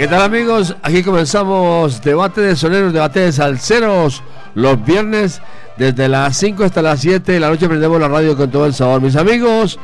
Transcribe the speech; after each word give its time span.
¿Qué 0.00 0.08
tal 0.08 0.22
amigos? 0.22 0.74
Aquí 0.82 1.02
comenzamos 1.02 2.00
debate 2.00 2.40
de 2.40 2.56
soneros, 2.56 2.94
debate 2.94 3.20
de 3.20 3.32
salseros 3.32 4.22
los 4.54 4.82
viernes 4.82 5.42
desde 5.76 6.08
las 6.08 6.38
5 6.38 6.64
hasta 6.64 6.80
las 6.80 7.00
7 7.00 7.32
de 7.32 7.38
la 7.38 7.50
noche 7.50 7.68
prendemos 7.68 8.00
la 8.00 8.08
radio 8.08 8.34
con 8.34 8.50
todo 8.50 8.64
el 8.64 8.72
sabor. 8.72 9.02
Mis 9.02 9.14
amigos, 9.14 9.78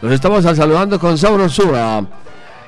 los 0.00 0.12
estamos 0.12 0.44
saludando 0.44 1.00
con 1.00 1.18
sabrosura. 1.18 2.04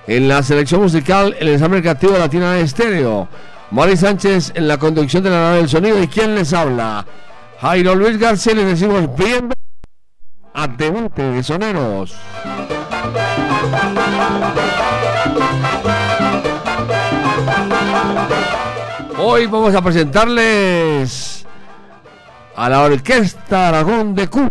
En 0.08 0.26
la 0.26 0.42
selección 0.42 0.82
musical, 0.82 1.36
el 1.38 1.50
ensamble 1.50 1.80
creativo 1.80 2.18
Latina 2.18 2.54
de 2.54 2.62
Estéreo. 2.62 3.28
Mari 3.70 3.96
Sánchez 3.96 4.50
en 4.56 4.66
la 4.66 4.76
conducción 4.76 5.22
de 5.22 5.30
la 5.30 5.42
nave 5.42 5.56
del 5.58 5.68
sonido. 5.68 6.02
¿Y 6.02 6.08
quién 6.08 6.34
les 6.34 6.52
habla? 6.52 7.06
Jairo 7.60 7.94
Luis 7.94 8.18
García. 8.18 8.54
Les 8.54 8.66
decimos 8.66 9.14
bienvenidos 9.14 9.54
a 10.54 10.66
debate 10.66 11.22
de 11.22 11.42
soneros. 11.44 12.16
Hoy 19.22 19.46
vamos 19.46 19.74
a 19.74 19.82
presentarles 19.82 21.44
a 22.56 22.68
la 22.70 22.80
Orquesta 22.84 23.68
Aragón 23.68 24.14
de 24.14 24.28
Cuba. 24.28 24.49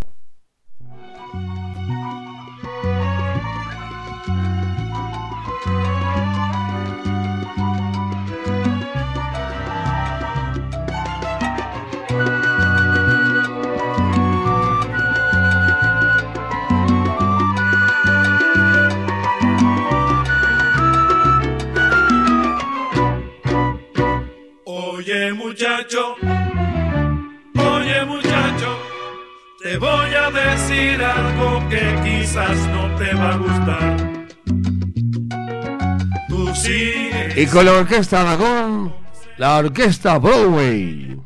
Te 29.70 29.78
voy 29.78 30.14
a 30.16 30.32
decir 30.32 31.00
algo 31.04 31.70
que 31.70 31.84
quizás 32.04 32.58
no 32.70 32.96
te 32.96 33.14
va 33.14 33.34
a 33.34 33.38
gustar. 33.38 33.98
Tú 36.28 36.56
sigues 36.56 37.38
Y 37.38 37.46
con 37.46 37.66
la 37.66 37.74
Orquesta 37.74 38.22
Aragón, 38.22 38.96
la 39.38 39.58
Orquesta 39.58 40.18
Broadway. 40.18 41.20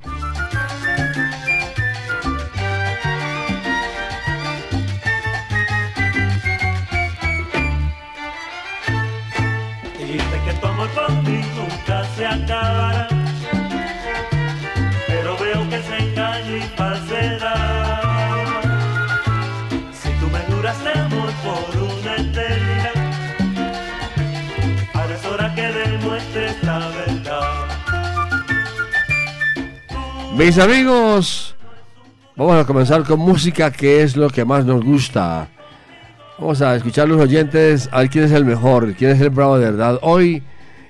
Mis 30.38 30.58
amigos, 30.58 31.56
vamos 32.36 32.56
a 32.56 32.66
comenzar 32.66 33.04
con 33.04 33.20
música 33.20 33.72
que 33.72 34.02
es 34.02 34.18
lo 34.18 34.32
que 34.32 34.44
más 34.44 34.66
nos 34.66 34.84
gusta. 34.84 35.48
Vamos 36.40 36.64
a 36.64 36.76
escuchar 36.76 37.08
los 37.08 37.22
oyentes, 37.22 37.88
a 37.92 38.00
ver 38.00 38.10
quién 38.10 38.24
es 38.24 38.32
el 38.32 38.44
mejor, 38.44 38.96
quién 38.96 39.12
es 39.12 39.22
el 39.22 39.30
bravo 39.30 39.60
de 39.60 39.66
verdad 39.66 40.00
hoy 40.02 40.42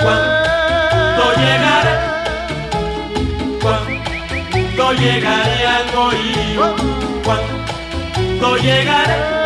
Cuando 0.00 1.24
llegaré, 1.36 1.94
cuando 3.60 4.92
llegaré 4.92 5.66
al 5.66 5.86
bohío, 5.94 6.76
cuando 7.24 8.56
llegaré, 8.56 9.37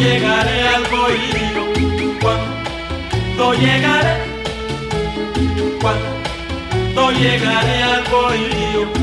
llegaré 0.00 0.68
al 0.68 0.88
cohibio, 0.88 2.18
cuando 2.20 3.52
llegaré, 3.54 4.16
cuando 5.80 7.10
llegaré 7.12 7.82
al 7.82 8.04
cohibio. 8.04 8.99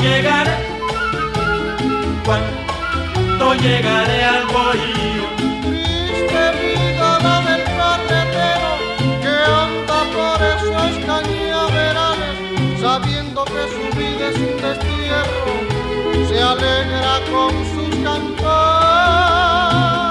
llegaré, 0.00 0.56
cuando 2.24 3.54
llegaré 3.54 4.24
al 4.24 4.46
bohío. 4.46 5.26
Triste 5.62 6.44
vida 6.60 7.18
la 7.24 7.36
del 7.48 7.64
carretero 7.78 8.70
que 9.22 9.34
anda 9.64 9.98
por 10.14 10.38
esos 10.54 10.92
cañaverales, 11.06 12.36
sabiendo 12.80 13.44
que 13.44 13.62
su 13.74 13.84
vida 13.98 14.24
es 14.30 14.36
un 14.36 14.54
destierro, 14.62 15.54
se 16.28 16.38
alegra 16.42 17.14
con 17.30 17.52
sus 17.72 17.92
cantares. 18.04 18.38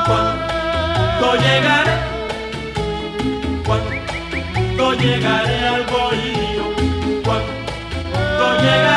Cuando 0.07 1.27
llegaré, 1.35 1.95
cuando 3.65 4.93
llegaré 4.93 5.57
al 5.67 5.83
bohío, 5.85 6.65
cuando 7.23 8.45
llegaré. 8.61 8.96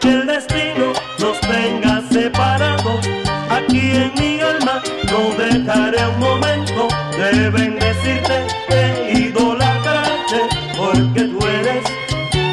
que 0.00 0.08
el 0.08 0.26
destino 0.26 0.92
nos 1.18 1.40
tenga 1.40 2.02
separados, 2.10 3.08
aquí 3.50 3.90
en 3.92 4.12
mi 4.18 4.40
alma 4.40 4.82
no 5.10 5.34
dejaré 5.36 6.06
un 6.06 6.18
momento 6.18 6.88
de 7.16 7.50
bendecirte, 7.50 8.46
de 8.68 9.12
idolatrarte, 9.12 10.40
porque 10.76 11.22
tú 11.24 11.38
eres 11.46 11.84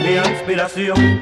mi 0.03 0.31
inspiración. 0.31 1.19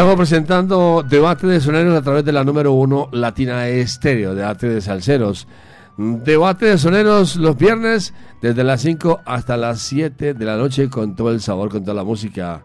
Estamos 0.00 0.16
presentando 0.16 1.04
debate 1.06 1.46
de 1.46 1.60
soneros 1.60 1.94
a 1.94 2.00
través 2.00 2.24
de 2.24 2.32
la 2.32 2.42
número 2.42 2.72
uno 2.72 3.10
Latina 3.12 3.68
Estéreo, 3.68 4.34
debate 4.34 4.66
de 4.66 4.80
salseros. 4.80 5.46
Debate 5.98 6.64
de 6.64 6.78
soneros 6.78 7.36
los 7.36 7.58
viernes 7.58 8.14
desde 8.40 8.64
las 8.64 8.80
5 8.80 9.20
hasta 9.26 9.58
las 9.58 9.82
7 9.82 10.32
de 10.32 10.44
la 10.46 10.56
noche 10.56 10.88
con 10.88 11.14
todo 11.14 11.30
el 11.30 11.42
sabor, 11.42 11.68
con 11.68 11.84
toda 11.84 11.96
la 11.96 12.04
música. 12.04 12.62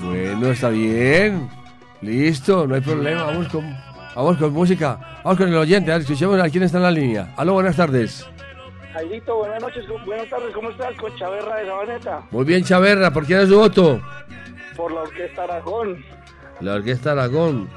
Bueno, 0.00 0.48
está 0.50 0.68
bien. 0.68 1.48
Listo, 2.02 2.66
no 2.66 2.74
hay 2.74 2.80
problema. 2.80 3.24
Vamos 3.24 3.48
con, 3.48 3.76
vamos 4.14 4.36
con 4.36 4.52
música. 4.52 4.98
Vamos 5.24 5.38
con 5.38 5.48
el 5.48 5.56
oyente. 5.56 5.90
A 5.90 5.94
ver, 5.94 6.02
escuchemos 6.02 6.38
a 6.40 6.48
quién 6.50 6.62
está 6.64 6.76
en 6.78 6.82
la 6.84 6.90
línea. 6.90 7.32
Aló, 7.36 7.54
buenas 7.54 7.76
tardes. 7.76 8.26
Jairito, 8.92 9.36
buenas 9.36 9.60
noches, 9.60 9.84
buenas 10.06 10.28
tardes, 10.30 10.54
¿cómo 10.54 10.70
estás? 10.70 10.96
Con 10.96 11.14
Chaverra 11.16 11.56
de 11.56 11.66
Sabaneta, 11.66 12.22
Muy 12.30 12.44
bien, 12.46 12.64
Chaverra. 12.64 13.10
¿Por 13.10 13.26
quién 13.26 13.40
es 13.40 13.48
su 13.48 13.56
voto? 13.58 14.00
por 14.74 14.92
la 14.92 15.02
Orquesta 15.02 15.42
Aragón. 15.44 16.04
La 16.60 16.74
Orquesta 16.74 17.12
Aragón. 17.12 17.68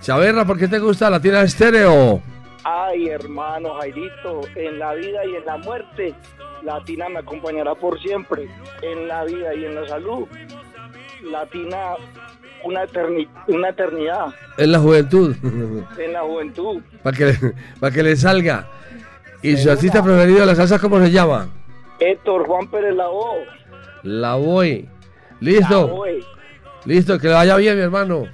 Chaverra, 0.00 0.44
¿por 0.46 0.58
qué 0.58 0.68
te 0.68 0.78
gusta 0.78 1.08
la 1.10 1.20
tira 1.20 1.42
estéreo? 1.42 2.20
Ay, 2.64 3.08
hermano 3.08 3.74
Jairito, 3.74 4.40
en 4.54 4.78
la 4.78 4.94
vida 4.94 5.24
y 5.26 5.36
en 5.36 5.44
la 5.44 5.58
muerte, 5.58 6.14
Latina 6.62 7.08
me 7.10 7.18
acompañará 7.18 7.74
por 7.74 8.00
siempre. 8.00 8.48
En 8.82 9.06
la 9.08 9.24
vida 9.24 9.54
y 9.54 9.64
en 9.66 9.74
la 9.74 9.86
salud, 9.88 10.26
Latina 11.24 11.94
una, 12.64 12.84
eterni- 12.84 13.28
una 13.48 13.68
eternidad. 13.70 14.26
Es 14.56 14.68
la 14.68 14.78
juventud. 14.78 15.36
En 15.98 16.12
la 16.12 16.20
juventud, 16.22 16.80
Para 17.02 17.16
que, 17.16 17.34
para 17.80 17.94
que 17.94 18.02
le 18.02 18.16
salga. 18.16 18.66
¿Y 19.42 19.56
su 19.58 19.70
artista 19.70 20.02
preferido 20.02 20.40
de 20.40 20.46
la 20.46 20.54
salsa 20.54 20.78
cómo 20.78 20.98
se 21.00 21.10
llama? 21.10 21.48
Héctor 21.98 22.46
Juan 22.46 22.66
Pérez 22.68 22.94
Labo. 22.94 23.34
La 24.02 24.34
voy. 24.36 24.88
Listo, 25.40 26.04
listo, 26.86 27.18
que 27.18 27.28
le 27.28 27.34
vaya 27.34 27.56
bien, 27.56 27.76
mi 27.76 27.82
hermano. 27.82 28.26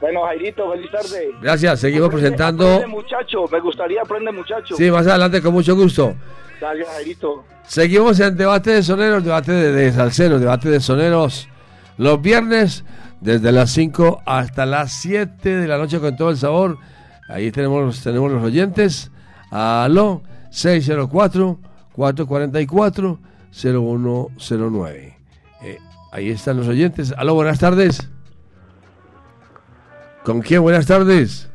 Bueno, 0.00 0.22
Jairito, 0.24 0.70
feliz 0.72 0.90
tarde. 0.90 1.30
Gracias, 1.40 1.80
seguimos 1.80 2.08
Aprende- 2.08 2.20
presentando. 2.20 2.66
aprende, 2.66 2.86
muchacho, 2.88 3.44
me 3.50 3.60
gustaría 3.60 4.02
aprender, 4.02 4.34
muchacho. 4.34 4.74
Sí, 4.76 4.90
más 4.90 5.06
adelante 5.06 5.40
con 5.40 5.52
mucho 5.52 5.74
gusto. 5.76 6.14
Gracias, 6.60 6.88
Jairito. 6.88 7.44
Seguimos 7.66 8.18
en 8.20 8.36
debate 8.36 8.70
de 8.72 8.82
soneros, 8.82 9.24
debate 9.24 9.52
de, 9.52 9.72
de 9.72 9.92
salseros, 9.92 10.40
debate 10.40 10.68
de 10.68 10.80
soneros. 10.80 11.48
Los 11.98 12.20
viernes, 12.20 12.84
desde 13.20 13.52
las 13.52 13.70
5 13.70 14.22
hasta 14.26 14.66
las 14.66 14.92
7 14.92 15.56
de 15.56 15.66
la 15.66 15.78
noche 15.78 15.98
con 16.00 16.16
todo 16.16 16.30
el 16.30 16.36
sabor. 16.36 16.78
Ahí 17.28 17.50
tenemos, 17.50 18.02
tenemos 18.02 18.30
los 18.30 18.42
oyentes. 18.42 19.10
Aló, 19.50 20.22
604-444-0109. 23.62 25.14
Eh, 25.62 25.78
ahí 26.12 26.30
están 26.30 26.56
los 26.58 26.68
oyentes. 26.68 27.12
Aló, 27.16 27.34
buenas 27.34 27.58
tardes. 27.58 28.08
¿Con 30.24 30.40
quién? 30.42 30.62
Buenas 30.62 30.86
tardes. 30.86 31.50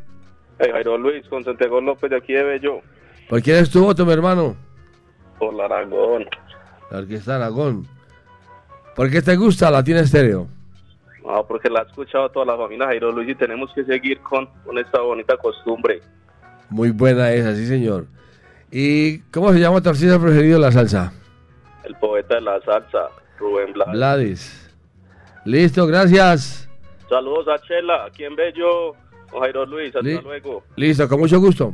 Hey, 0.60 0.70
Jairo 0.72 0.98
Luis, 0.98 1.28
con 1.28 1.44
Santiago 1.44 1.82
López 1.82 2.10
de 2.10 2.18
aquí 2.18 2.34
de 2.34 2.44
Bello, 2.44 2.82
¿Por 3.30 3.42
quién 3.42 3.58
es 3.58 3.70
tu 3.70 3.84
voto, 3.84 4.06
mi 4.06 4.12
hermano? 4.14 4.56
por 5.40 5.54
la 5.56 5.66
Aragón. 5.66 6.26
La 6.92 7.00
Orquesta 7.00 7.38
Aragón. 7.38 7.88
¿Por 8.96 9.10
qué 9.10 9.22
te 9.22 9.36
gusta 9.36 9.72
la 9.72 9.84
tiene 9.84 10.02
estéreo? 10.02 10.48
No, 11.26 11.46
porque 11.48 11.70
la 11.70 11.82
ha 11.82 11.84
escuchado 11.84 12.30
toda 12.30 12.46
la 12.46 12.58
familia 12.58 12.88
Jairo 12.88 13.12
Luis 13.12 13.30
y 13.30 13.36
tenemos 13.36 13.72
que 13.74 13.84
seguir 13.86 14.20
con, 14.22 14.48
con 14.66 14.78
esta 14.78 15.00
bonita 15.02 15.38
costumbre. 15.38 16.02
Muy 16.70 16.92
buena 16.92 17.32
esa, 17.32 17.56
sí 17.56 17.68
señor. 17.68 18.08
¿Y 18.72 19.20
cómo 19.32 19.52
se 19.54 19.60
llama 19.60 19.82
tu 19.82 19.90
artista 19.90 20.20
preferido 20.20 20.58
de 20.60 20.66
la 20.66 20.72
salsa? 20.72 21.14
El 21.84 21.96
poeta 21.96 22.36
de 22.36 22.42
la 22.42 22.60
salsa, 22.62 23.10
Rubén 23.38 23.74
Blas. 23.74 23.92
Vladis. 23.92 24.72
Listo, 25.46 25.86
gracias. 25.88 26.70
Saludos 27.10 27.48
a 27.50 27.60
Chela, 27.60 28.06
aquí 28.06 28.24
en 28.24 28.36
Bello, 28.36 28.94
con 29.30 29.42
Jairo 29.42 29.66
Luis. 29.66 29.88
Hasta 29.96 30.02
Li- 30.08 30.22
luego. 30.22 30.64
Listo, 30.76 31.08
con 31.08 31.20
mucho 31.20 31.40
gusto. 31.40 31.74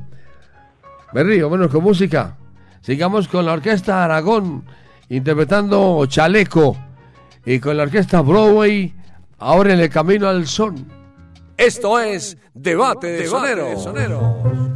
Berry, 1.14 1.42
vámonos 1.42 1.72
con 1.72 1.84
música. 1.84 2.36
Sigamos 2.82 3.28
con 3.28 3.46
la 3.46 3.54
Orquesta 3.54 4.04
Aragón 4.04 4.64
interpretando 5.10 6.06
Chaleco 6.08 6.76
y 7.48 7.62
con 7.62 7.78
la 7.78 7.84
Orquesta 7.84 8.20
Broadway 8.20 8.94
ahora 9.40 9.74
en 9.74 9.80
el 9.80 9.90
camino 9.90 10.28
al 10.28 10.48
son. 10.48 10.86
Esto 11.56 11.98
es 11.98 12.38
Debate 12.54 13.08
de 13.08 13.26
Soneros. 13.26 13.88
Engáñame 13.88 14.67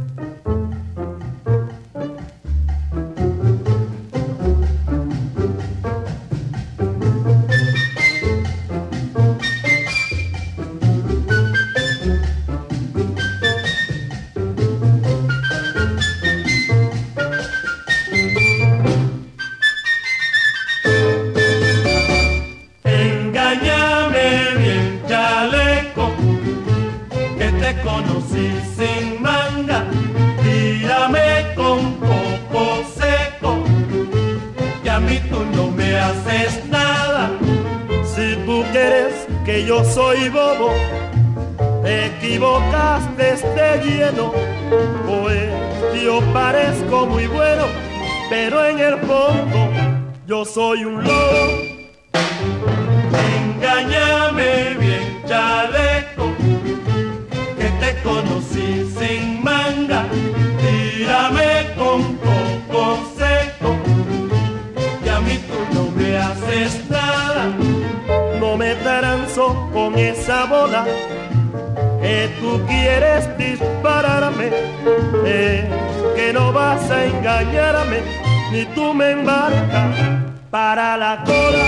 que 39.44 39.64
yo 39.64 39.84
soy 39.84 40.28
bobo, 40.28 40.72
te 41.82 42.06
equivocaste 42.06 43.36
de 43.36 43.84
lleno, 43.84 44.32
pues 45.06 45.50
yo 46.02 46.20
parezco 46.32 47.06
muy 47.06 47.26
bueno, 47.26 47.64
pero 48.30 48.64
en 48.64 48.78
el 48.78 48.98
fondo 48.98 49.68
yo 50.26 50.44
soy 50.44 50.84
un 50.84 51.02
lobo. 51.02 51.72
Engáñame 53.36 54.74
bien, 54.78 55.22
chaleco, 55.26 56.32
que 57.58 57.68
te 57.80 58.02
conocí 58.02 58.88
sin 58.98 59.42
manga. 59.42 60.06
Tírame 60.60 61.74
con 61.76 62.16
coco 62.16 62.98
seco, 63.16 63.76
que 65.02 65.10
a 65.10 65.20
mí 65.20 65.38
tú 65.48 65.74
no 65.74 65.90
me 65.90 66.16
haces 66.16 66.88
nada. 66.88 67.21
No 68.52 68.58
me 68.58 68.74
transo 68.74 69.70
con 69.72 69.98
esa 69.98 70.44
bola 70.44 70.84
que 72.02 72.28
tú 72.38 72.60
quieres 72.66 73.26
dispararme. 73.38 74.50
Es 75.24 75.64
que 76.14 76.34
no 76.34 76.52
vas 76.52 76.90
a 76.90 77.06
engañarme, 77.06 78.00
ni 78.52 78.66
tú 78.74 78.92
me 78.92 79.12
embarcas 79.12 79.96
para 80.50 80.98
la 80.98 81.24
cola. 81.24 81.66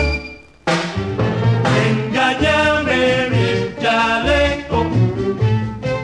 Engáñame 1.88 3.30
bien, 3.30 3.74
chaleco, 3.80 4.84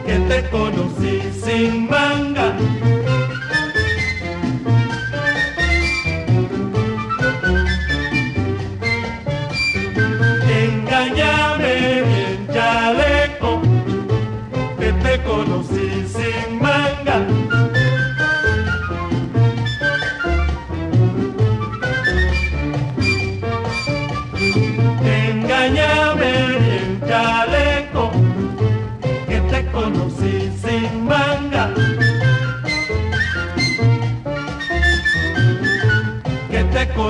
que 0.03 0.15
te 0.29 0.49
conocí 0.49 1.21
sin 1.45 1.87
manga. 1.87 2.55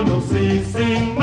Conocí 0.04 0.66
sin 0.74 1.21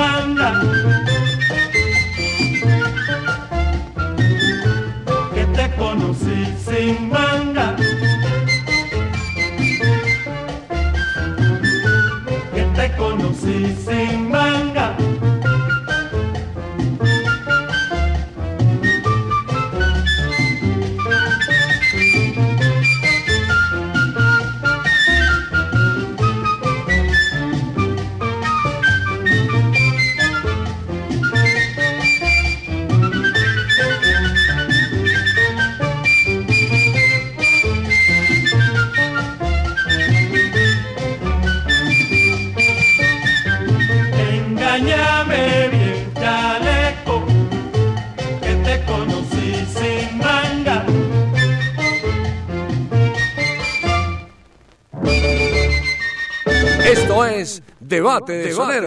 Debate 58.32 58.80
de 58.80 58.86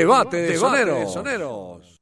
Debate 0.00 0.38
de 0.38 0.56
soneros. 0.56 2.00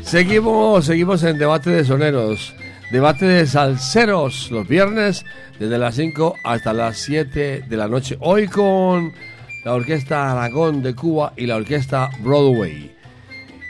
Seguimos, 0.00 0.86
seguimos 0.86 1.22
en 1.22 1.38
debate 1.38 1.68
de 1.68 1.84
soneros. 1.84 2.54
Debate 2.90 3.26
de 3.26 3.46
salseros 3.46 4.50
los 4.50 4.66
viernes 4.66 5.26
desde 5.58 5.76
las 5.76 5.96
5 5.96 6.34
hasta 6.44 6.72
las 6.72 6.96
7 7.00 7.64
de 7.68 7.76
la 7.76 7.88
noche. 7.88 8.16
Hoy 8.20 8.48
con 8.48 9.12
la 9.66 9.74
Orquesta 9.74 10.32
Aragón 10.32 10.82
de 10.82 10.94
Cuba 10.94 11.34
y 11.36 11.44
la 11.44 11.56
Orquesta 11.56 12.08
Broadway. 12.20 12.96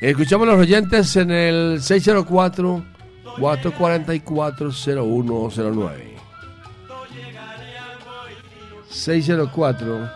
Escuchamos 0.01 0.47
a 0.47 0.53
los 0.53 0.61
oyentes 0.61 1.17
en 1.17 1.33
el 1.33 1.83
604 1.83 2.85
444 3.41 4.71
0109. 4.71 6.04
604 9.05 10.09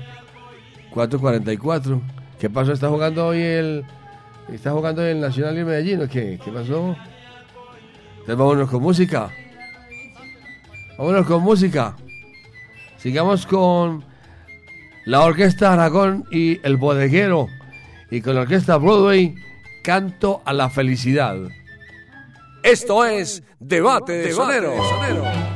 444. 0.92 2.00
¿Qué 2.38 2.50
pasó? 2.50 2.72
¿Está 2.72 2.88
jugando 2.88 3.26
hoy 3.26 3.40
el. 3.40 3.85
¿Está 4.52 4.72
jugando 4.72 5.02
el 5.02 5.20
Nacional 5.20 5.54
de 5.54 5.64
Medellín 5.64 6.02
o 6.02 6.09
qué? 6.09 6.38
¿Qué 6.44 6.50
pasó? 6.50 6.96
Entonces 8.12 8.37
vámonos 8.37 8.68
con 8.68 8.83
música. 8.83 9.30
Vámonos 10.98 11.26
con 11.26 11.42
música. 11.42 11.96
Sigamos 12.96 13.46
con 13.46 14.04
la 15.04 15.22
Orquesta 15.22 15.72
Aragón 15.72 16.24
y 16.30 16.64
el 16.66 16.76
Bodeguero. 16.76 17.48
Y 18.10 18.20
con 18.20 18.34
la 18.34 18.42
Orquesta 18.42 18.76
Broadway, 18.76 19.34
Canto 19.82 20.42
a 20.44 20.52
la 20.52 20.68
Felicidad. 20.68 21.36
Esto 22.62 23.04
es 23.04 23.42
Debate 23.58 24.12
de 24.12 24.32
Soneros. 24.32 24.74
Siempre 24.74 25.49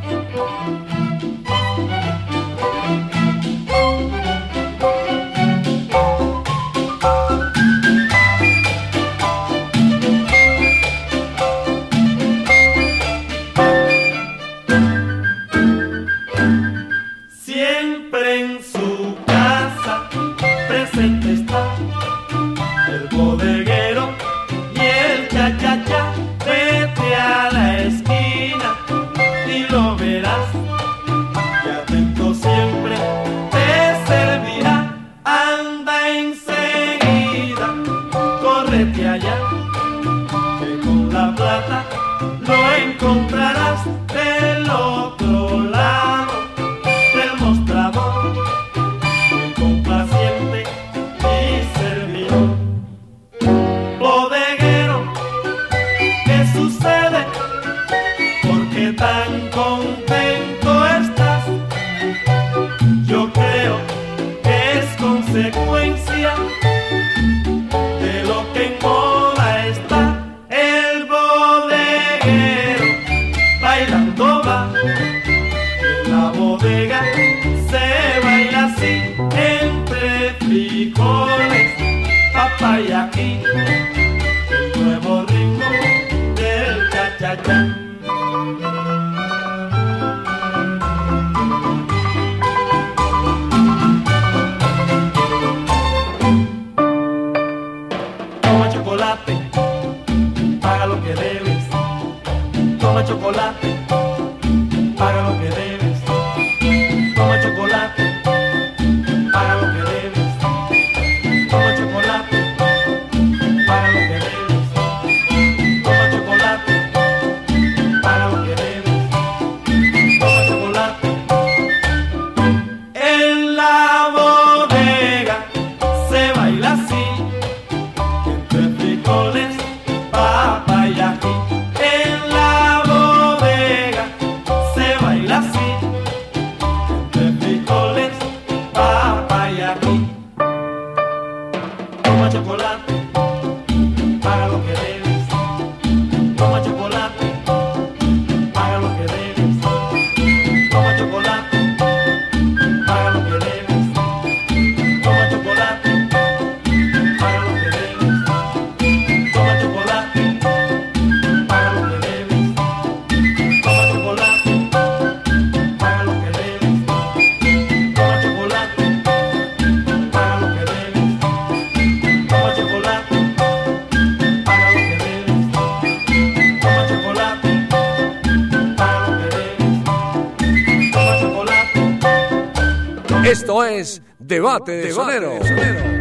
es 183.70 184.02
Debate 184.18 184.72
de 184.72 184.92
Sonero. 184.92 185.93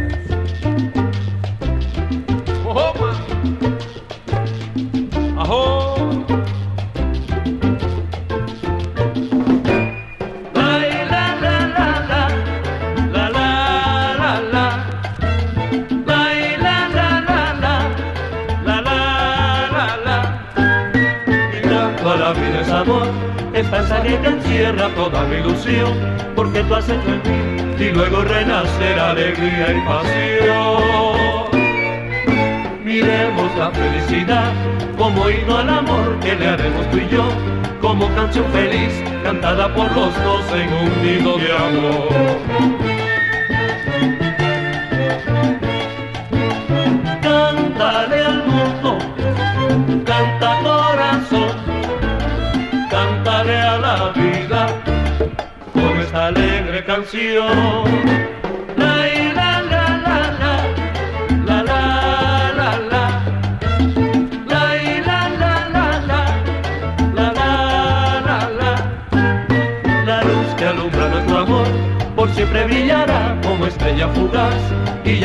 Felicidad 33.74 34.52
como 34.96 35.28
himno 35.28 35.58
al 35.58 35.68
amor 35.68 36.18
que 36.20 36.34
le 36.34 36.46
haremos 36.48 36.90
tú 36.90 36.98
y 36.98 37.08
yo, 37.08 37.24
como 37.80 38.08
canción 38.14 38.46
feliz 38.52 38.92
cantada 39.22 39.72
por 39.74 39.90
los 39.94 40.14
dos 40.24 40.44
en 40.52 40.72
un 40.72 41.02
nido 41.02 41.38
de 41.38 41.52
amor. 41.52 42.08
Cántale 47.22 48.24
al 48.24 48.46
mundo, 48.46 48.98
canta 50.04 50.58
corazón, 50.62 51.56
cántale 52.90 53.56
a 53.56 53.78
la 53.78 54.12
vida 54.12 54.66
con 55.72 56.00
esta 56.00 56.26
alegre 56.26 56.84
canción. 56.84 58.23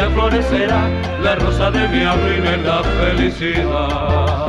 Florecerá 0.07 0.87
la 1.21 1.35
rosa 1.35 1.71
de 1.71 1.87
mi 1.89 2.03
abril 2.03 2.45
en 2.45 2.63
la 2.65 2.83
felicidad. 2.83 4.39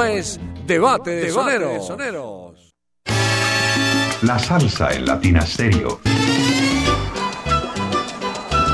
Esto 0.00 0.16
es 0.16 0.40
Debate 0.66 1.10
de 1.10 1.30
Soneros. 1.30 2.72
La 4.22 4.38
salsa 4.38 4.94
en 4.94 5.04
Latina 5.04 5.44
Stereo. 5.44 6.00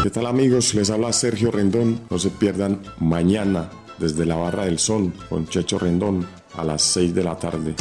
¿Qué 0.04 0.10
tal 0.10 0.26
amigos? 0.26 0.72
Les 0.74 0.88
habla 0.88 1.12
Sergio 1.12 1.50
Rendón. 1.50 2.00
No 2.10 2.20
se 2.20 2.30
pierdan 2.30 2.80
mañana 3.00 3.68
desde 3.98 4.24
la 4.24 4.36
Barra 4.36 4.66
del 4.66 4.78
Sol 4.78 5.12
con 5.28 5.48
Checho 5.48 5.80
Rendón 5.80 6.24
a 6.56 6.62
las 6.62 6.82
6 6.82 7.12
de 7.12 7.24
la 7.24 7.36
tarde. 7.36 7.74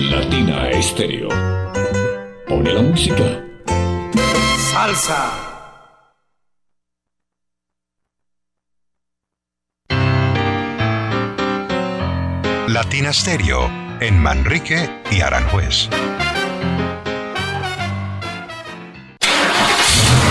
Latina 0.00 0.68
Stereo. 0.82 1.28
Pone 2.48 2.72
la 2.72 2.82
música. 2.82 3.44
Salsa. 4.72 5.49
Latina 13.00 13.14
Stereo 13.14 13.70
en 14.00 14.18
Manrique 14.18 14.86
y 15.10 15.22
Aranjuez. 15.22 15.88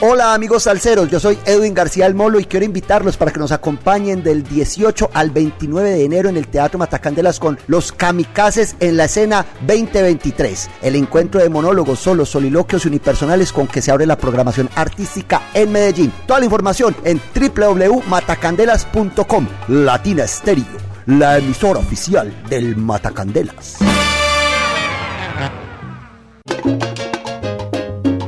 Hola 0.00 0.32
amigos 0.32 0.62
salseros, 0.62 1.10
yo 1.10 1.18
soy 1.18 1.36
Edwin 1.44 1.74
García 1.74 2.06
El 2.06 2.14
Molo 2.14 2.38
y 2.38 2.44
quiero 2.44 2.64
invitarlos 2.64 3.16
para 3.16 3.32
que 3.32 3.40
nos 3.40 3.50
acompañen 3.50 4.22
del 4.22 4.44
18 4.44 5.10
al 5.12 5.32
29 5.32 5.90
de 5.90 6.04
enero 6.04 6.28
en 6.28 6.36
el 6.36 6.46
Teatro 6.46 6.78
Matacandelas 6.78 7.40
con 7.40 7.58
Los 7.66 7.90
Kamikazes 7.90 8.76
en 8.78 8.96
la 8.96 9.06
escena 9.06 9.44
2023. 9.62 10.70
El 10.82 10.94
encuentro 10.94 11.40
de 11.40 11.48
monólogos, 11.48 11.98
solos, 11.98 12.28
soliloquios 12.28 12.86
unipersonales 12.86 13.52
con 13.52 13.66
que 13.66 13.82
se 13.82 13.90
abre 13.90 14.06
la 14.06 14.16
programación 14.16 14.70
artística 14.76 15.42
en 15.52 15.72
Medellín. 15.72 16.12
Toda 16.28 16.38
la 16.38 16.44
información 16.44 16.94
en 17.02 17.20
www.matacandelas.com. 17.34 19.48
Latina 19.66 20.22
Estéreo, 20.22 20.64
la 21.06 21.38
emisora 21.38 21.80
oficial 21.80 22.32
del 22.48 22.76
Matacandelas. 22.76 23.78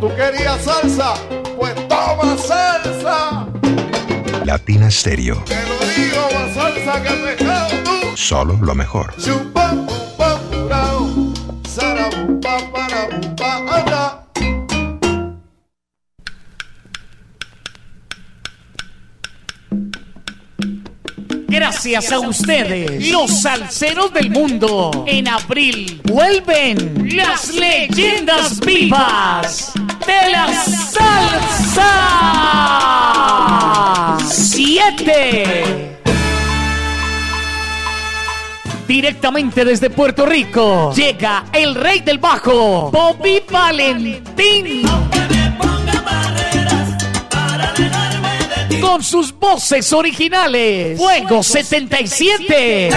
¿Tú 0.00 0.08
querías 0.16 0.64
salsa? 0.64 1.14
Latina 4.50 4.90
Stereo. 4.90 5.44
Te 5.44 5.54
lo 5.54 5.78
digo, 5.94 6.28
más 6.34 6.54
salsa 6.54 7.00
que 7.04 7.08
el 7.08 7.36
pescado 7.36 7.70
tú. 7.84 8.16
Solo 8.16 8.58
lo 8.60 8.74
mejor. 8.74 9.14
Gracias 21.46 22.10
a 22.10 22.18
ustedes, 22.18 23.08
los 23.08 23.42
salseros 23.42 24.12
del 24.12 24.30
mundo. 24.30 25.04
En 25.06 25.28
abril 25.28 26.00
vuelven 26.06 27.08
las 27.14 27.54
leyendas 27.54 28.58
vivas 28.58 29.72
de 30.06 30.30
la 30.30 30.52
salsa. 30.52 31.90
Siete. 34.28 35.98
Directamente 38.86 39.64
desde 39.64 39.88
Puerto 39.88 40.26
Rico 40.26 40.92
llega 40.94 41.44
el 41.52 41.74
rey 41.76 42.00
del 42.00 42.18
bajo, 42.18 42.90
Bobby 42.90 43.42
Valentín. 43.48 44.82
Con 48.80 49.04
sus 49.04 49.32
voces 49.38 49.92
originales, 49.92 50.98
Fuego 50.98 51.42
77. 51.42 52.90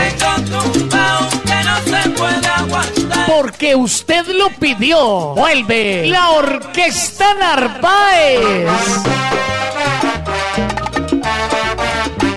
Porque 3.28 3.76
usted 3.76 4.26
lo 4.28 4.50
pidió. 4.50 5.34
Vuelve 5.36 6.08
la 6.08 6.32
Orquesta 6.32 7.34
Narváez. 7.36 8.70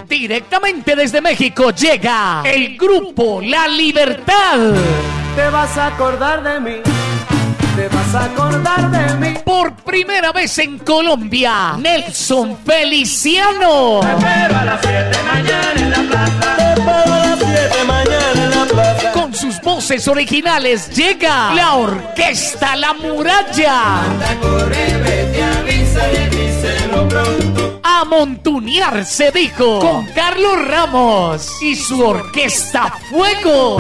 Directamente 0.09 0.97
desde 0.97 1.21
México 1.21 1.71
llega 1.71 2.43
el 2.45 2.77
grupo 2.77 3.41
La 3.43 3.69
Libertad. 3.69 4.75
Te 5.37 5.49
vas 5.51 5.77
a 5.77 5.89
acordar 5.89 6.43
de 6.43 6.61
mí. 6.61 6.77
Te 7.77 7.89
vas 7.89 8.15
a 8.15 8.25
acordar 8.25 8.91
de 8.91 9.15
mí. 9.17 9.39
Por 9.45 9.75
primera 9.77 10.33
vez 10.33 10.59
en 10.59 10.79
Colombia, 10.79 11.77
Nelson 11.79 12.57
Feliciano. 12.65 14.01
Pero 14.01 14.57
a 14.57 14.65
las 14.65 14.81
7 14.81 15.19
mañana 15.27 15.73
en 15.77 15.91
la 15.91 16.03
plaza. 16.09 16.57
Con 17.77 17.87
sus 19.37 19.61
voces 19.61 20.09
originales 20.09 20.89
llega 20.97 21.53
la 21.53 21.75
Orquesta 21.77 22.75
La 22.75 22.95
Muralla. 22.95 24.01
A 27.83 28.05
montunear 28.07 29.05
se 29.05 29.31
dijo 29.31 29.79
con 29.79 30.07
Carlos 30.07 30.67
Ramos 30.67 31.63
y 31.63 31.77
su 31.77 32.03
Orquesta 32.03 32.95
Fuego. 33.11 33.79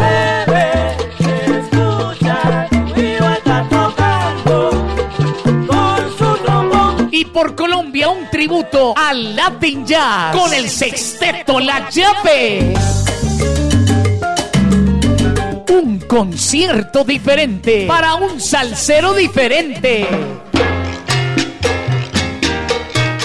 Y 7.10 7.24
por 7.24 7.54
Colombia 7.54 8.10
un 8.10 8.28
tributo 8.30 8.92
al 8.94 9.34
Latin 9.34 9.86
Jazz 9.86 10.36
con 10.36 10.52
el 10.52 10.68
sexteto 10.68 11.58
La 11.60 11.88
Llave. 11.88 12.74
Concierto 16.06 17.04
diferente 17.04 17.84
para 17.86 18.14
un 18.14 18.40
salsero 18.40 19.12
diferente. 19.12 20.06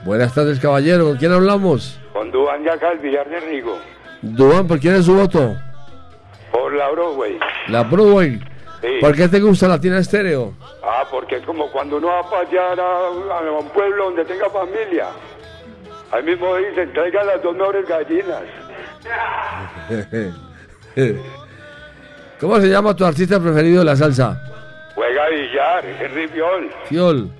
Buenas 0.06 0.34
tardes, 0.34 0.62
caballero, 0.62 1.08
¿con 1.08 1.18
quién 1.18 1.34
hablamos? 1.34 2.00
Con 2.14 2.32
Duan 2.32 2.64
Yaca, 2.64 2.94
el 2.94 3.00
Villar 3.00 3.30
de 3.30 3.42
Rigo. 3.42 3.78
Duan, 4.22 4.66
¿por 4.66 4.80
quién 4.80 4.96
es 4.96 5.08
su 5.08 5.14
voto? 5.14 5.58
Por 6.54 6.74
la 6.74 6.90
Broadway. 6.90 7.38
La 7.68 7.84
Broadway. 7.84 8.40
Sí. 8.82 8.88
¿Por 9.02 9.16
qué 9.16 9.28
te 9.28 9.40
gusta 9.40 9.68
Latina 9.68 9.98
Estéreo? 9.98 10.54
Ah, 10.84 11.04
porque 11.10 11.38
es 11.38 11.46
como 11.46 11.72
cuando 11.72 11.98
uno 11.98 12.08
va 12.08 12.30
para 12.30 12.48
allá 12.48 12.82
a, 12.82 13.38
a 13.40 13.52
un 13.60 13.70
pueblo 13.70 14.06
donde 14.06 14.26
tenga 14.26 14.50
familia. 14.50 15.08
Ahí 16.12 16.24
mismo 16.24 16.56
dicen, 16.56 16.94
traiga 16.94 17.24
las 17.24 17.42
dos 17.42 17.56
mejores 17.56 17.88
gallinas. 17.88 18.44
¿Cómo 22.40 22.60
se 22.60 22.68
llama 22.70 22.96
tu 22.96 23.04
artista 23.06 23.40
preferido 23.40 23.80
de 23.80 23.86
la 23.86 23.96
salsa? 23.96 24.40
Juega 24.96 25.30
billar, 25.30 25.86
Henry 25.86 26.28
Fiol. 26.28 26.70
Fiol. 26.86 27.32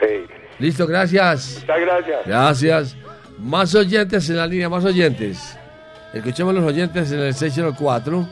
Sí. 0.00 0.26
Listo, 0.58 0.86
gracias. 0.86 1.60
Muchas 1.60 1.80
gracias. 1.80 2.26
Gracias. 2.26 2.96
Más 3.38 3.74
oyentes 3.74 4.28
en 4.30 4.36
la 4.36 4.46
línea, 4.46 4.68
más 4.68 4.84
oyentes. 4.84 5.56
Escuchemos 6.12 6.54
los 6.54 6.64
oyentes 6.64 7.12
en 7.12 7.20
el 7.20 7.34
604. 7.34 8.28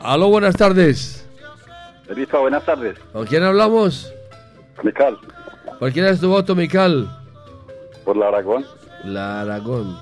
Aló, 0.00 0.28
buenas 0.28 0.56
tardes. 0.56 1.26
Listo, 2.14 2.40
buenas 2.40 2.64
tardes. 2.64 2.96
¿Con 3.12 3.26
quién 3.26 3.42
hablamos? 3.42 4.12
Mical, 4.82 5.16
¿Por 5.78 5.92
quién 5.92 6.06
es 6.06 6.20
tu 6.20 6.28
voto, 6.28 6.54
Mical? 6.54 7.08
por 8.04 8.16
la 8.16 8.28
Aragón. 8.28 8.64
La 9.04 9.40
Aragón. 9.40 9.98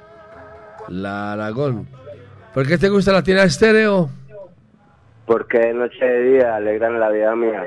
La 0.88 1.34
Aragón. 1.34 1.88
¿Por 2.52 2.66
qué 2.66 2.80
te 2.80 2.90
gusta 2.90 3.12
la 3.12 3.22
tienda 3.22 3.44
estéreo? 3.44 4.10
Porque 5.28 5.60
de 5.60 5.74
noche 5.76 6.04
de 6.04 6.32
día 6.32 6.56
alegran 6.56 7.00
la 7.00 7.10
vida 7.10 7.36
mía. 7.36 7.64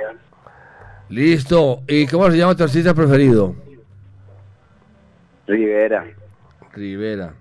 Listo. 1.09 1.83
¿Y 1.87 2.09
cómo 2.09 2.29
se 2.33 2.39
llama 2.39 2.57
tu 2.57 2.65
artista 2.65 2.93
preferido? 2.95 3.55
Rivera. 5.47 6.05
Rivera. 6.73 7.33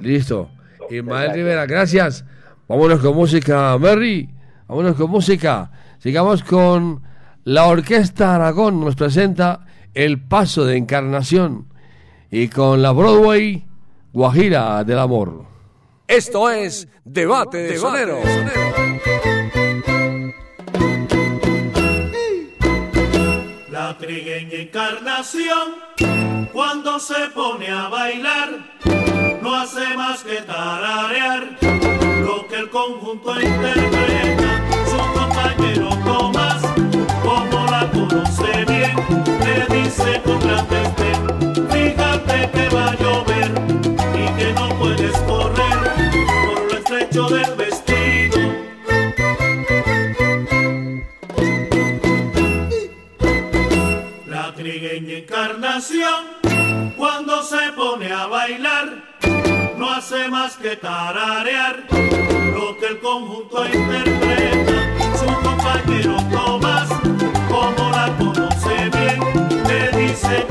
Listo. 0.00 0.50
Ismael 0.90 1.32
Rivera, 1.32 1.64
gracias. 1.64 2.26
Vámonos 2.68 3.00
con 3.00 3.16
música, 3.16 3.78
Merry. 3.78 4.34
Vámonos 4.68 4.96
con 4.96 5.10
música. 5.10 5.70
Sigamos 5.98 6.42
con 6.42 7.02
la 7.44 7.66
Orquesta 7.66 8.34
Aragón. 8.34 8.80
Nos 8.80 8.96
presenta 8.96 9.64
El 9.94 10.20
Paso 10.20 10.66
de 10.66 10.76
Encarnación. 10.76 11.72
Y 12.30 12.48
con 12.48 12.82
la 12.82 12.92
Broadway, 12.92 13.64
Guajira 14.12 14.84
del 14.84 14.98
Amor. 14.98 15.46
Esto 16.06 16.50
es 16.50 16.86
Debate 17.02 17.56
de 17.56 17.78
Sonero. 17.78 18.18
La 23.70 23.96
trigueña 23.96 24.54
encarnación, 24.54 26.48
cuando 26.52 26.98
se 26.98 27.28
pone 27.34 27.70
a 27.70 27.88
bailar, 27.88 28.50
no 29.48 29.54
hace 29.54 29.96
más 29.96 30.22
que 30.22 30.42
tararear 30.42 31.56
lo 32.22 32.46
que 32.48 32.56
el 32.56 32.68
conjunto 32.68 33.40
interpreta. 33.40 34.50
Su 34.90 34.98
compañero 35.18 35.88
Tomás, 36.04 36.62
como 37.22 37.66
la 37.70 37.90
conoce 37.90 38.64
bien, 38.66 38.94
le 39.46 39.74
dice 39.74 40.20
con 40.22 40.38
gran 40.40 40.66
desdén, 40.68 41.20
fíjate 41.70 42.50
que 42.52 42.68
va 42.74 42.90
a 42.90 42.96
llover 43.02 43.50
y 44.22 44.38
que 44.38 44.52
no 44.52 44.68
puedes 44.78 45.16
correr 45.30 45.78
por 46.46 46.58
lo 46.70 46.78
estrecho 46.78 47.28
del 47.28 47.54
vestido. 47.54 48.38
La 54.26 54.54
trigueña 54.54 55.14
encarnación, 55.18 56.20
cuando 56.98 57.42
se 57.42 57.72
pone 57.74 58.12
a 58.12 58.26
bailar, 58.26 58.77
más 60.30 60.56
que 60.56 60.76
tararear 60.76 61.84
lo 61.90 62.76
que 62.78 62.86
el 62.86 62.98
conjunto 63.00 63.64
interpreta. 63.64 65.16
Su 65.16 65.26
compañero 65.42 66.16
Tomás, 66.30 66.88
como 67.48 67.90
la 67.90 68.14
conoce 68.18 68.90
bien, 68.90 69.20
le 69.66 69.98
dice 69.98 70.44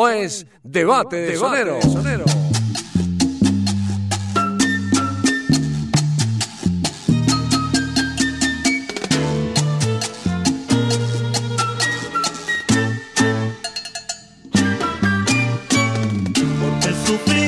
Esto 0.00 0.08
es 0.08 0.46
Debate 0.62 1.16
de 1.16 1.36
Sonero. 1.36 1.78
Porque 16.60 16.94
sufrir 17.06 17.39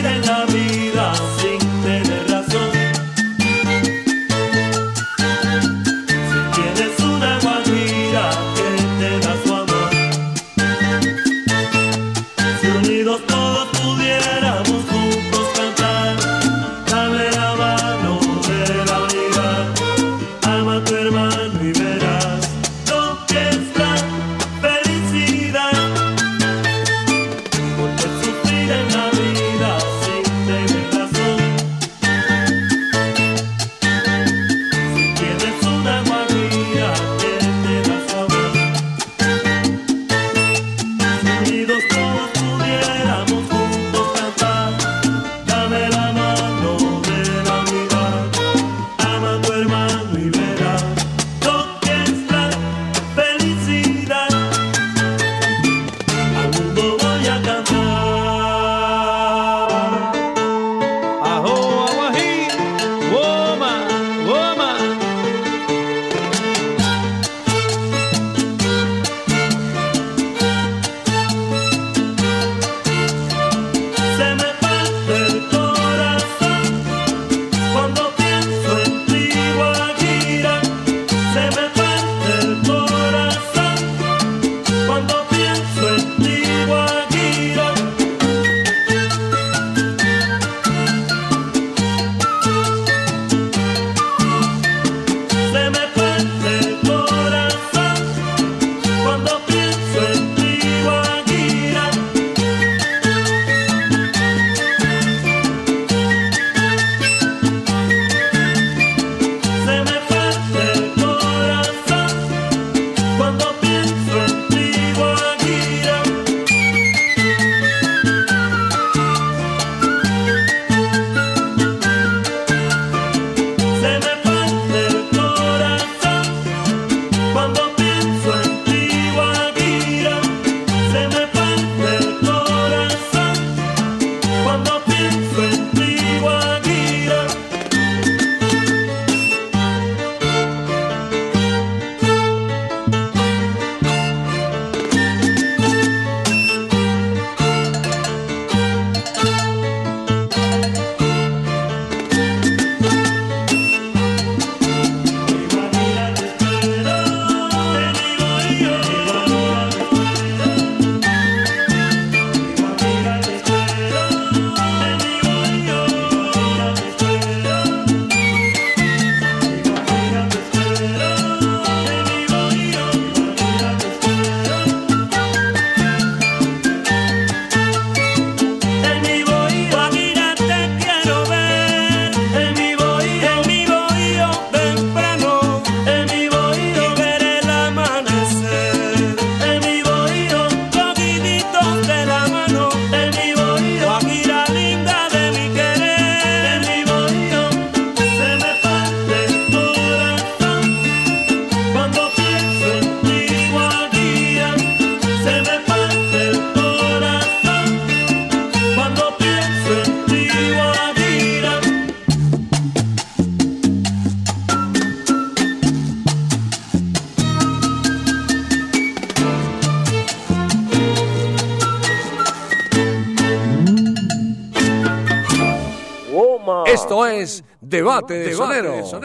Esto 226.82 227.06
es 227.06 227.44
Debate 227.60 228.14
de 228.14 228.34
Soneros. 228.34 228.96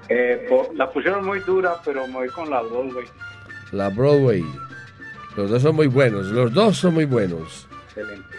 Eh, 0.09 0.49
la 0.75 0.91
pusieron 0.91 1.27
muy 1.27 1.41
dura, 1.41 1.77
pero 1.85 2.07
me 2.07 2.15
voy 2.15 2.29
con 2.29 2.49
la 2.49 2.63
Broadway. 2.63 3.07
La 3.73 3.89
Broadway. 3.89 4.45
Los 5.37 5.51
dos 5.51 5.63
son 5.63 5.77
muy 5.77 5.87
buenos. 5.87 6.27
Los 6.27 6.53
dos 6.53 6.77
son 6.77 6.95
muy 6.95 7.05
buenos. 7.05 7.67
Excelente. 7.87 8.37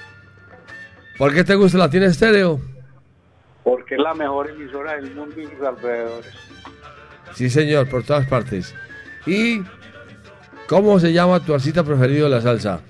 ¿Por 1.18 1.34
qué 1.34 1.44
te 1.44 1.56
gusta 1.56 1.78
Latina 1.78 2.06
Estéreo? 2.06 2.60
Porque 3.64 3.96
es 3.96 4.02
la 4.02 4.14
mejor 4.14 4.50
emisora 4.50 4.96
del 4.96 5.14
mundo 5.16 5.40
y 5.40 5.46
sus 5.46 5.62
alrededores. 5.66 6.34
Sí, 7.34 7.50
señor, 7.50 7.90
por 7.90 8.04
todas 8.04 8.28
partes. 8.28 8.74
¿Y 9.26 9.62
cómo 10.68 11.00
se 11.00 11.14
llama 11.14 11.40
tu 11.40 11.54
artista 11.54 11.84
preferido 11.84 12.26
de 12.30 12.36
la 12.36 12.42
salsa? 12.42 12.82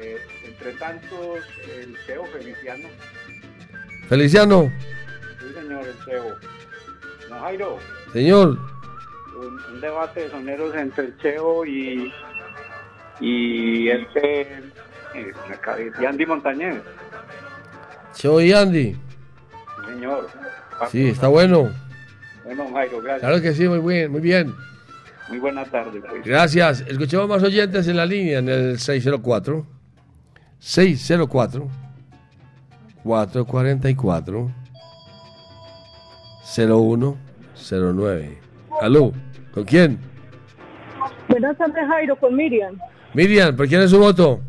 Eh, 0.00 0.18
entre 0.46 0.72
tantos, 0.74 1.38
el 1.80 1.96
CEO 2.06 2.24
Feliciano. 2.26 2.88
Feliciano, 4.08 4.72
Sí, 5.40 5.46
señor, 5.60 5.86
el 5.86 5.94
CEO. 6.04 6.34
Don 7.28 7.40
Jairo, 7.40 7.78
señor. 8.12 8.58
un, 9.38 9.74
un 9.74 9.80
debate 9.80 10.20
de 10.20 10.30
soneros 10.30 10.74
entre 10.74 11.04
el 11.06 11.18
Cheo 11.18 11.64
y, 11.66 12.12
y 13.20 13.88
este, 13.90 14.40
eh, 15.14 15.32
y 16.00 16.04
Andy 16.04 16.26
Montañez. 16.26 16.76
Cheo 18.14 18.40
y 18.40 18.52
Andy. 18.52 18.96
Señor. 19.86 20.28
Sí, 20.90 21.08
está 21.08 21.28
bueno. 21.28 21.70
Bueno, 22.44 22.70
Jairo, 22.72 23.00
gracias. 23.02 23.20
Claro 23.20 23.42
que 23.42 23.52
sí, 23.52 23.68
muy 23.68 23.80
bien, 23.94 24.10
muy 24.10 24.20
bien. 24.20 24.54
Muy 25.28 25.38
buena 25.38 25.64
tarde. 25.64 26.00
pues. 26.00 26.24
Gracias. 26.24 26.80
Escuchemos 26.88 27.28
más 27.28 27.42
oyentes 27.42 27.86
en 27.88 27.96
la 27.96 28.06
línea 28.06 28.38
en 28.38 28.48
el 28.48 28.78
604 28.78 29.66
604 30.58 31.68
444 33.02 34.50
0109. 36.56 38.38
Aló, 38.80 39.12
¿con 39.52 39.64
quién? 39.64 39.98
Buenas 41.28 41.56
tardes, 41.58 41.86
Jairo, 41.88 42.16
con 42.16 42.34
Miriam, 42.34 42.78
Miriam, 43.14 43.54
¿por 43.54 43.68
quién 43.68 43.82
es 43.82 43.90
su 43.90 43.98
voto? 43.98 44.40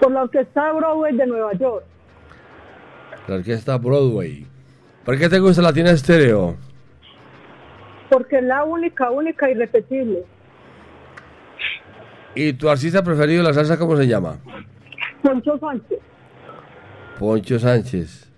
por 0.00 0.10
la 0.12 0.22
Orquesta 0.22 0.72
Broadway 0.72 1.14
de 1.16 1.26
Nueva 1.26 1.52
York, 1.54 1.84
La 3.28 3.34
orquesta 3.36 3.76
Broadway. 3.76 4.46
¿Por 5.04 5.18
qué 5.18 5.28
te 5.28 5.38
gusta 5.38 5.60
Latina 5.62 5.90
Estéreo? 5.90 6.56
Porque 8.10 8.38
es 8.38 8.44
la 8.44 8.64
única, 8.64 9.10
única 9.10 9.48
y 9.48 9.52
irrepetible. 9.52 10.24
¿Y 12.34 12.52
tu 12.52 12.68
artista 12.68 13.02
preferido 13.02 13.42
de 13.42 13.48
la 13.48 13.54
salsa 13.54 13.78
cómo 13.78 13.96
se 13.96 14.06
llama? 14.06 14.38
Poncho 15.22 15.58
Sánchez. 15.58 15.98
Poncho 17.18 17.58
Sánchez. 17.58 18.30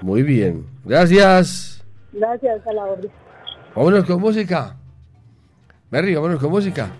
Muy 0.00 0.22
bien. 0.22 0.66
Gracias. 0.84 1.84
Gracias 2.12 2.66
a 2.66 2.72
la 2.72 2.84
orden. 2.84 3.10
Vámonos 3.74 4.04
con 4.04 4.20
música. 4.20 4.76
Merry, 5.90 6.14
vámonos 6.14 6.40
con 6.40 6.50
música. 6.50 6.90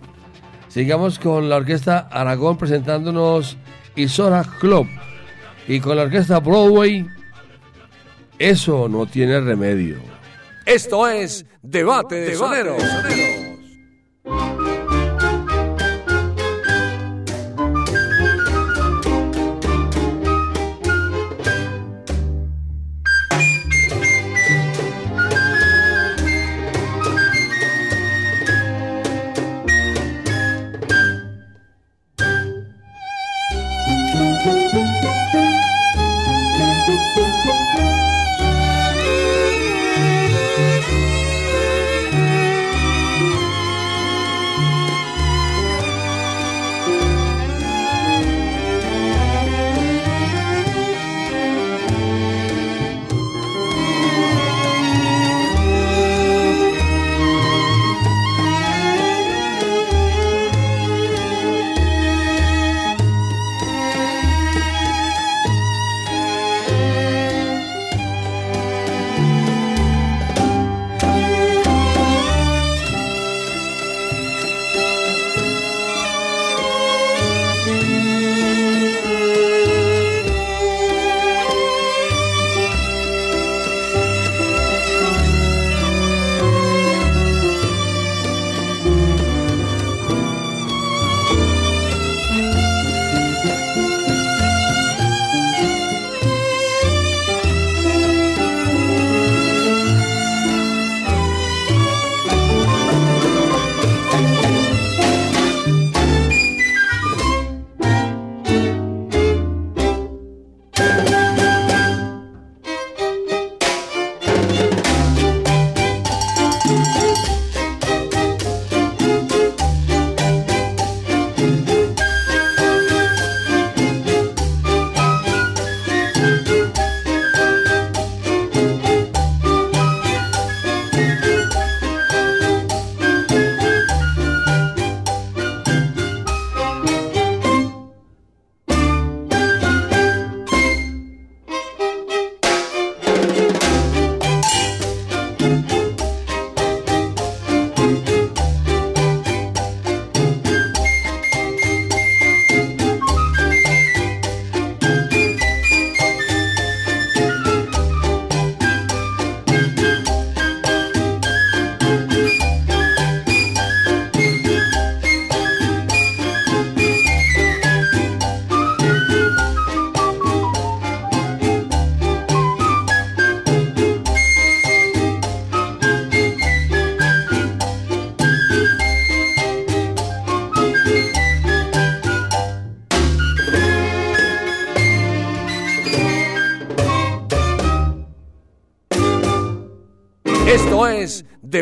Sigamos 0.69 1.19
con 1.19 1.49
la 1.49 1.57
orquesta 1.57 2.09
Aragón 2.11 2.57
presentándonos 2.57 3.57
Isora 3.97 4.45
Club. 4.61 4.87
Y 5.69 5.81
con 5.81 5.97
la 5.97 6.03
orquesta 6.03 6.41
Broadway, 6.41 7.07
eso 8.39 8.89
no 8.89 9.07
tiene 9.07 9.41
remedio. 9.41 10.12
Esto 10.65 11.09
es 11.09 11.45
Debate 11.63 12.17
de 12.17 12.37
Soneros. 12.37 12.83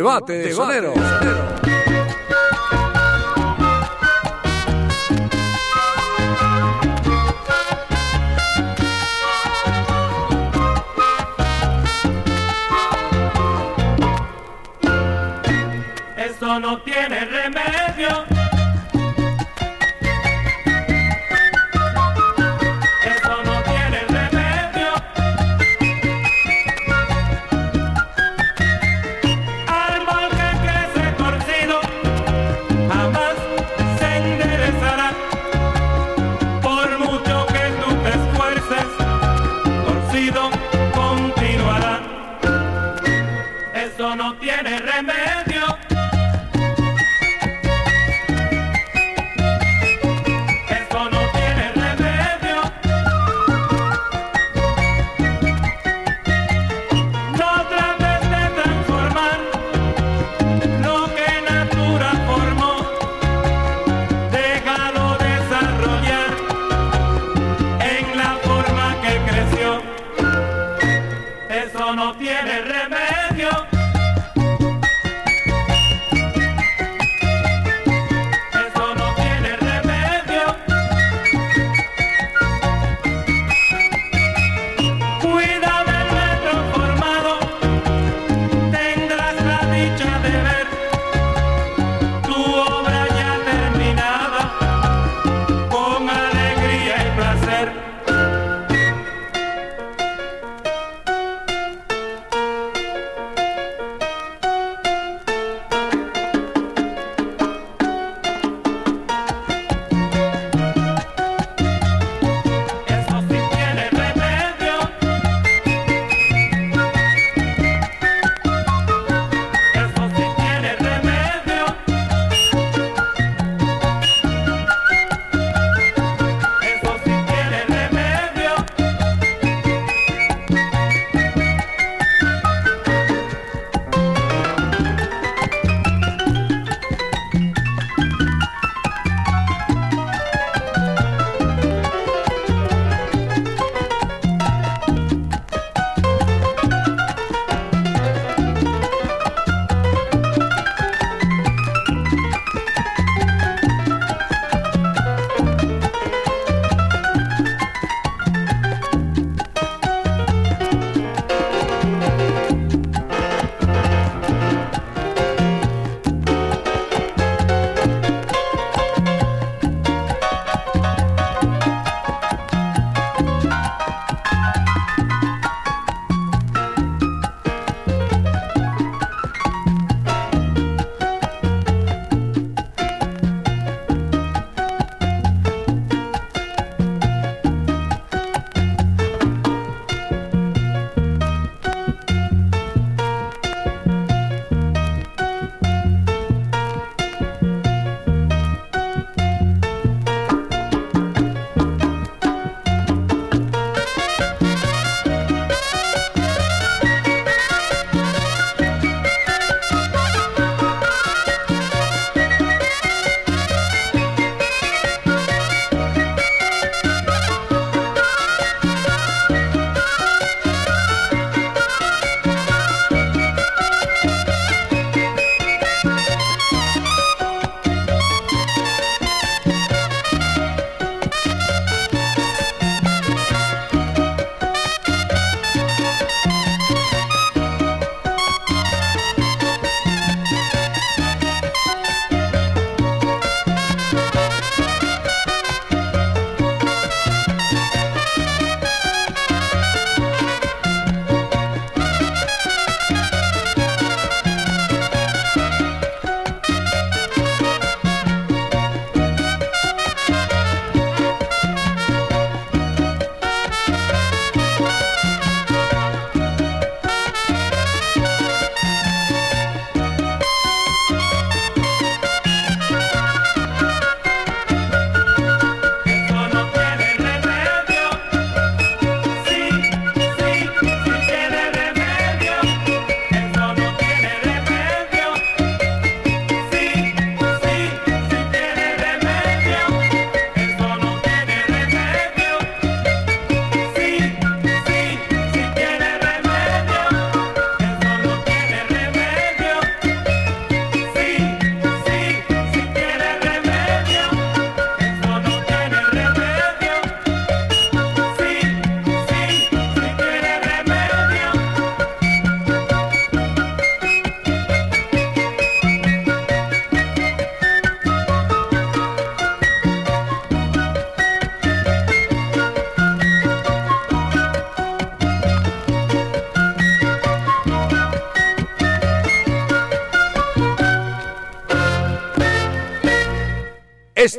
Debate 0.00 0.32
de 0.32 0.54
Soneros. 0.54 1.19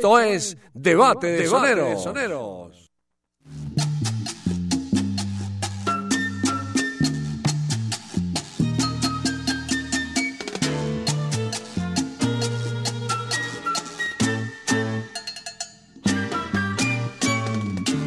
Esto 0.02 0.18
es 0.18 0.56
Debate 0.74 1.28
de 1.28 1.46
Soneros. 1.46 2.90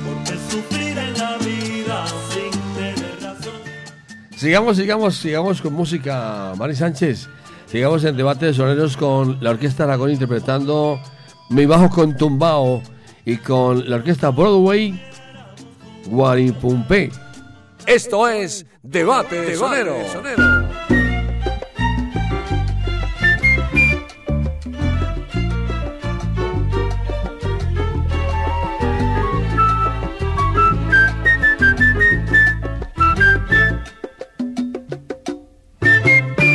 Porque 0.04 0.34
sufrir 0.50 0.98
en 0.98 1.18
la 1.18 1.38
vida 1.38 2.06
sin 2.30 2.52
tener 2.74 3.24
razón. 3.24 3.54
Sigamos, 4.36 4.76
sigamos, 4.76 5.16
sigamos 5.16 5.62
con 5.62 5.72
música, 5.72 6.52
Mari 6.58 6.76
Sánchez. 6.76 7.30
Sigamos 7.68 8.04
en 8.04 8.18
debate 8.18 8.48
de 8.48 8.54
soneros 8.54 8.98
con 8.98 9.38
la 9.42 9.52
Orquesta 9.52 9.86
Aragón 9.86 10.12
interpretando 10.12 11.00
Mi 11.50 11.66
Bajo 11.66 11.90
con 11.90 12.18
Tumbao 12.18 12.82
y 13.24 13.38
con 13.38 13.90
la 13.90 13.98
Orquesta 13.98 14.30
Broadway 14.32 15.00
Guaripumpé. 16.08 17.12
Esto 17.86 18.28
es 18.28 18.66
Debate 18.82 19.42
de 19.42 19.56
Soneros. 19.56 20.08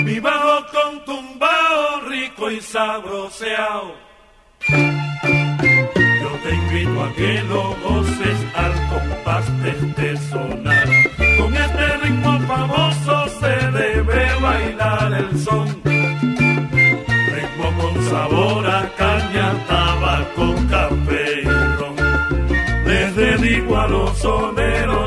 Mi 0.04 0.18
bajo 0.18 0.66
con 0.72 1.04
tumbao 1.04 2.00
rico 2.08 2.50
y 2.50 2.60
sabroseado. 2.60 4.09
Yo 4.68 6.30
te 6.42 6.54
invito 6.54 7.02
a 7.02 7.12
que 7.14 7.42
lo 7.48 7.74
goces 7.76 8.38
al 8.54 8.72
compás 8.90 9.62
de 9.62 9.70
este 9.70 10.16
sonar. 10.28 10.88
Con 11.38 11.56
este 11.56 11.96
ritmo 12.02 12.38
famoso 12.40 13.28
se 13.40 13.70
debe 13.70 14.34
bailar 14.40 15.12
el 15.14 15.38
son. 15.38 15.68
Ritmo 17.32 17.66
con 17.78 18.04
sabor 18.10 18.66
a 18.66 18.88
caña, 18.96 19.54
tabaco, 19.66 20.54
café 20.68 21.42
y 21.42 21.44
ron. 21.46 21.96
Les 22.84 23.16
dedico 23.16 23.76
a 23.78 23.88
los 23.88 24.18
soneros 24.18 24.99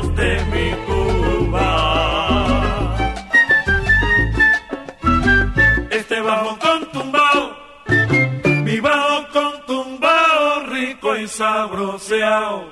sabroseado. 11.28 12.64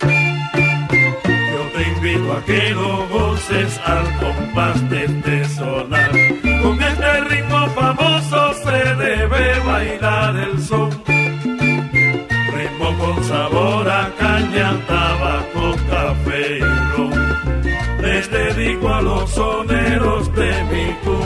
Yo 0.00 1.62
te 1.74 1.82
invito 1.88 2.32
a 2.32 2.44
que 2.44 2.70
lo 2.70 3.06
goces 3.08 3.80
al 3.84 4.04
compás 4.18 4.90
de 4.90 5.04
este 5.04 5.44
sonar. 5.46 6.10
Con 6.62 6.82
este 6.82 7.20
ritmo 7.24 7.66
famoso 7.68 8.54
se 8.54 8.94
debe 8.94 9.60
bailar 9.60 10.36
el 10.36 10.62
son. 10.62 10.90
Ritmo 12.56 12.98
con 12.98 13.24
sabor 13.24 13.88
a 13.88 14.10
caña, 14.18 14.72
tabaco, 14.86 15.76
café 15.90 16.58
y 16.58 16.60
ron. 16.60 18.02
Les 18.02 18.30
dedico 18.30 18.88
a 18.88 19.02
los 19.02 19.30
soneros 19.30 20.34
de 20.34 20.64
mi 20.64 20.92
Cuba. 21.04 21.25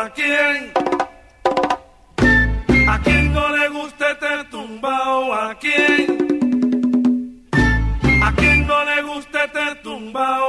¿A 0.00 0.08
quién? 0.10 0.72
¿A 2.88 3.00
quién 3.02 3.32
no 3.32 3.48
le 3.56 3.68
gusta 3.68 4.12
este 4.12 4.44
tumbao? 4.44 5.34
¿A 5.34 5.54
quién? 5.56 7.48
¿A 8.22 8.32
quién 8.36 8.66
no 8.68 8.84
le 8.84 9.02
gusta 9.02 9.44
este 9.46 9.74
tumbao? 9.82 10.47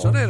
Soneros. 0.00 0.29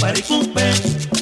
parei 0.00 0.22
com 0.22 0.40
o 0.40 0.48
pé. 0.48 1.15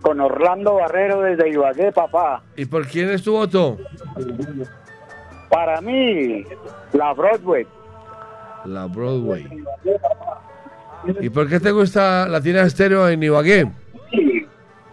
Con 0.00 0.20
Orlando 0.20 0.74
Barrero 0.74 1.22
desde 1.22 1.50
Ibagué, 1.50 1.90
papá. 1.92 2.42
¿Y 2.56 2.66
por 2.66 2.86
quién 2.86 3.10
es 3.10 3.22
tu 3.22 3.32
voto? 3.32 3.78
Para 5.50 5.80
mí, 5.80 6.44
la 6.92 7.12
Broadway. 7.14 7.66
La 8.64 8.86
Broadway. 8.86 9.46
¿Y 11.20 11.30
por 11.30 11.48
qué 11.48 11.58
te 11.58 11.72
gusta 11.72 12.28
Latina 12.28 12.62
Estéreo 12.62 13.08
en 13.08 13.22
Ibagué? 13.22 13.68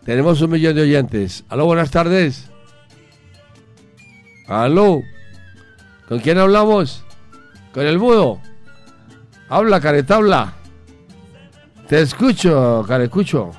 Tenemos 0.04 0.42
un 0.42 0.52
millón 0.52 0.76
de 0.76 0.82
oyentes. 0.82 1.44
Aló, 1.50 1.66
buenas 1.66 1.92
tardes. 1.92 2.50
Aló. 4.48 5.02
¿Con 6.08 6.20
quién 6.20 6.38
hablamos? 6.38 7.04
Con 7.74 7.86
el 7.86 8.00
mudo. 8.00 8.40
Habla, 9.50 9.80
caretabla. 9.80 10.54
Te 11.88 12.02
escucho, 12.02 12.84
carecucho. 12.88 13.52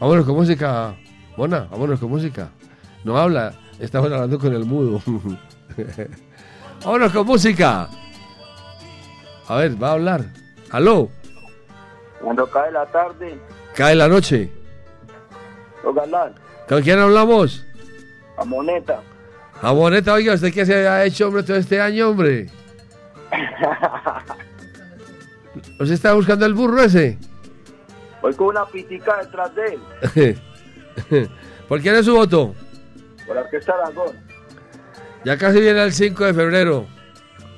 Vámonos 0.00 0.24
con 0.26 0.34
música. 0.34 0.94
Mona, 1.36 1.66
vámonos 1.70 2.00
con 2.00 2.08
música. 2.10 2.48
No 3.04 3.16
habla, 3.18 3.52
estamos 3.78 4.10
hablando 4.10 4.38
con 4.38 4.52
el 4.54 4.64
mudo. 4.64 5.00
vámonos 6.84 7.12
con 7.12 7.26
música. 7.26 7.88
A 9.48 9.56
ver, 9.56 9.80
va 9.82 9.90
a 9.90 9.92
hablar. 9.92 10.24
Aló. 10.70 11.08
Cuando 12.20 12.46
cae 12.50 12.70
la 12.72 12.86
tarde, 12.86 13.38
Cae 13.74 13.94
la 13.94 14.08
noche. 14.08 14.50
galán, 15.94 16.34
¿Con 16.68 16.82
quién 16.82 16.98
hablamos? 16.98 17.64
a 18.36 18.44
moneta. 18.44 19.00
A 19.62 19.72
Boneta, 19.72 20.14
oiga, 20.14 20.32
¿usted 20.34 20.52
qué 20.54 20.64
se 20.64 20.88
ha 20.88 21.04
hecho, 21.04 21.26
hombre, 21.28 21.42
todo 21.42 21.58
este 21.58 21.78
año, 21.80 22.08
hombre? 22.08 22.46
¿Usted 25.78 25.92
está 25.94 26.14
buscando 26.14 26.46
el 26.46 26.54
burro 26.54 26.82
ese? 26.82 27.18
Voy 28.22 28.34
con 28.34 28.48
una 28.48 28.66
pitica 28.66 29.16
detrás 29.22 29.54
de 29.54 29.78
él, 30.16 30.38
¿Por 31.68 31.80
quién 31.80 31.94
es 31.96 32.04
su 32.04 32.14
voto? 32.14 32.54
por 33.26 33.36
la 33.36 33.42
orquesta 33.42 33.72
Aragón. 33.72 34.16
Ya 35.24 35.36
casi 35.38 35.60
viene 35.60 35.82
el 35.82 35.92
5 35.92 36.24
de 36.24 36.34
febrero. 36.34 36.86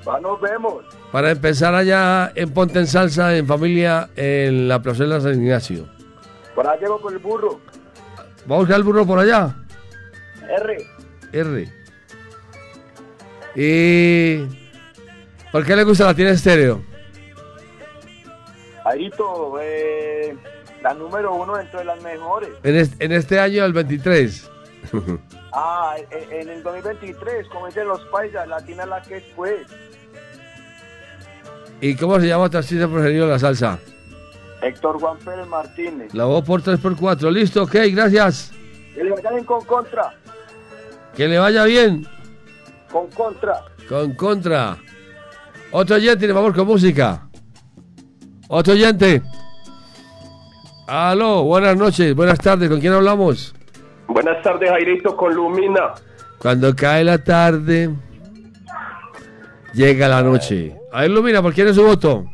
Va, 0.07 0.21
nos 0.21 0.39
vemos. 0.41 0.85
Para 1.11 1.31
empezar 1.31 1.75
allá 1.75 2.31
en 2.35 2.53
Ponte 2.53 2.79
en 2.79 2.87
Salsa, 2.87 3.35
en 3.37 3.47
familia, 3.47 4.11
en 4.17 4.69
la 4.69 4.83
plazuela 4.83 5.21
San 5.21 5.35
Ignacio. 5.43 5.89
Por 6.55 6.67
allá 6.67 6.81
llego 6.81 7.01
con 7.01 7.15
el 7.15 7.21
burro. 7.21 7.61
¿Va 8.51 8.57
a 8.57 8.59
buscar 8.59 8.77
el 8.77 8.83
burro 8.83 9.07
por 9.07 9.19
allá? 9.19 9.55
R. 10.49 10.87
R. 11.33 11.73
¿Y 13.55 14.39
por 15.51 15.65
qué 15.65 15.77
le 15.77 15.85
gusta 15.85 16.05
la 16.07 16.15
tiene 16.15 16.33
estéreo? 16.33 16.83
Aito, 18.85 19.55
eh, 19.61 20.37
la 20.83 20.95
número 20.95 21.35
uno 21.35 21.57
dentro 21.57 21.79
de 21.79 21.85
las 21.85 22.03
mejores. 22.03 22.51
En 22.63 22.77
este, 22.77 23.05
en 23.05 23.13
este 23.13 23.39
año, 23.39 23.65
el 23.65 23.73
23. 23.73 24.51
Ah, 25.55 25.97
en, 26.11 26.33
en 26.33 26.49
el 26.49 26.63
2023, 26.63 27.47
como 27.49 27.67
dicen 27.67 27.87
los 27.87 28.01
paisas, 28.07 28.49
latina 28.49 28.87
la 28.87 29.03
que 29.03 29.19
es 29.19 29.25
pues. 29.37 29.67
¿Y 31.83 31.95
cómo 31.95 32.19
se 32.19 32.27
llama 32.29 32.49
tu 32.49 32.57
artista 32.57 32.89
preferido 32.89 33.27
de 33.27 33.33
la 33.33 33.39
salsa? 33.39 33.79
Héctor 34.63 34.99
Juan 34.99 35.19
Pérez 35.19 35.47
Martínez. 35.47 36.15
La 36.15 36.25
voz 36.25 36.43
por 36.45 36.63
3x4. 36.63 37.31
Listo, 37.31 37.65
ok, 37.65 37.75
gracias. 37.93 38.51
Que 38.95 39.05
le 39.05 39.11
vayan 39.11 39.45
con 39.45 39.63
contra, 39.67 40.15
Que 41.15 41.29
le 41.29 41.39
vaya 41.39 41.65
bien. 41.65 42.07
con 42.91 43.11
contra. 43.11 43.63
Con 43.91 44.15
contra. 44.15 44.79
Otro 45.71 45.97
oyente, 45.97 46.33
vamos 46.33 46.55
con 46.55 46.67
música. 46.67 47.29
Otro 48.49 48.73
oyente. 48.73 49.21
Aló, 50.97 51.43
buenas 51.45 51.75
noches, 51.75 52.15
buenas 52.15 52.39
tardes. 52.39 52.69
¿Con 52.69 52.79
quién 52.79 52.93
hablamos? 52.93 53.55
Buenas 54.09 54.43
tardes, 54.43 54.69
Jairito, 54.69 55.17
con 55.17 55.35
Lumina. 55.35 55.95
Cuando 56.37 56.77
cae 56.77 57.03
la 57.03 57.17
tarde, 57.17 57.89
llega 59.73 60.07
la 60.07 60.23
noche. 60.23 60.77
A 60.93 61.01
ver, 61.01 61.11
Lumina, 61.13 61.41
¿por 61.41 61.55
quién 61.55 61.69
es 61.69 61.77
su 61.77 61.83
voto? 61.83 62.27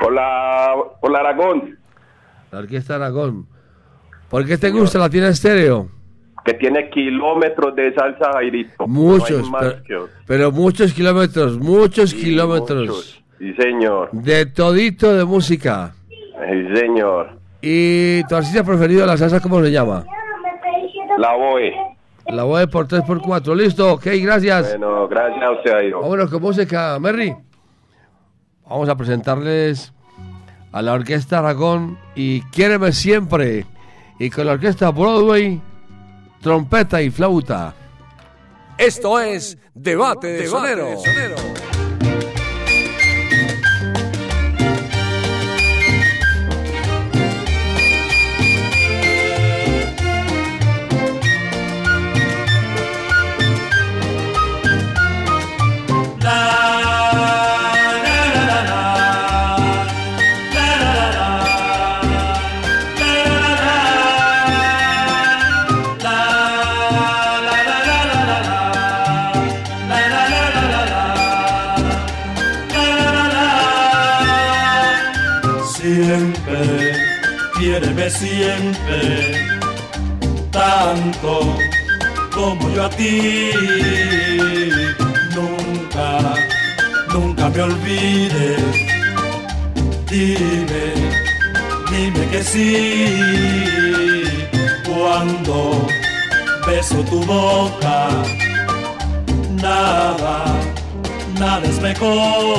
Por 0.00 0.14
la, 0.14 0.74
por 0.98 1.10
la 1.12 1.18
Aragón, 1.18 1.78
La 2.52 2.60
Orquesta 2.60 2.94
Aragón. 2.94 3.46
¿Por 4.30 4.46
qué 4.46 4.56
te 4.56 4.70
gusta 4.70 4.98
la 4.98 5.10
tiene 5.10 5.28
estéreo? 5.28 5.90
que 6.46 6.54
tiene 6.54 6.88
kilómetros 6.88 7.74
de 7.76 7.92
salsa, 7.94 8.32
Jairito. 8.32 8.86
Muchos, 8.86 9.50
No 9.50 9.58
pero, 10.26 10.50
muchos 10.52 10.94
kilómetros, 10.94 11.58
muchos 11.58 12.10
Sí, 12.10 12.16
kilómetros. 12.22 12.80
muchos. 12.86 13.22
Sí, 13.38 13.52
señor. 13.54 14.08
De 14.12 14.46
todito 14.46 15.14
de 15.14 15.24
música. 15.26 15.92
Sí, 16.08 16.76
señor. 16.80 17.43
¿Y 17.66 18.22
tu 18.24 18.36
artista 18.36 18.62
preferido 18.62 19.00
de 19.00 19.06
la 19.06 19.16
salsa 19.16 19.40
cómo 19.40 19.62
se 19.62 19.70
llama? 19.70 20.04
La 21.16 21.34
BOE. 21.34 21.72
La 22.26 22.42
voy 22.42 22.66
por 22.66 22.86
3x4. 22.86 23.56
Listo, 23.56 23.94
ok, 23.94 24.06
gracias. 24.20 24.76
Bueno, 24.78 25.08
gracias 25.08 25.42
a 25.42 25.50
usted, 25.50 25.72
Jairo. 25.72 26.02
Vámonos 26.02 26.30
con 26.30 26.42
música, 26.42 26.98
Merry. 27.00 27.34
Vamos 28.68 28.88
a 28.90 28.96
presentarles 28.96 29.94
a 30.72 30.82
la 30.82 30.92
Orquesta 30.92 31.38
Aragón 31.38 31.98
y 32.14 32.42
Quiéreme 32.50 32.92
Siempre. 32.92 33.64
Y 34.18 34.28
con 34.28 34.44
la 34.44 34.52
Orquesta 34.52 34.90
Broadway, 34.90 35.58
trompeta 36.42 37.00
y 37.00 37.08
flauta. 37.08 37.74
Esto 38.76 39.18
es 39.20 39.56
Debate 39.72 40.26
de 40.26 40.46
Sonero. 40.46 40.98
Siempre, 40.98 41.34
tanto 80.84 81.56
como 82.34 82.68
yo 82.74 82.84
a 82.84 82.90
ti. 82.90 83.50
Nunca, 85.36 86.08
nunca 87.12 87.44
me 87.48 87.60
olvides. 87.68 88.62
Dime, 90.10 90.86
dime 91.90 92.22
que 92.32 92.42
sí. 92.52 92.70
Cuando 94.88 95.86
beso 96.66 96.98
tu 97.10 97.18
boca, 97.24 97.98
nada, 99.66 100.36
nada 101.40 101.64
es 101.72 101.78
mejor. 101.80 102.58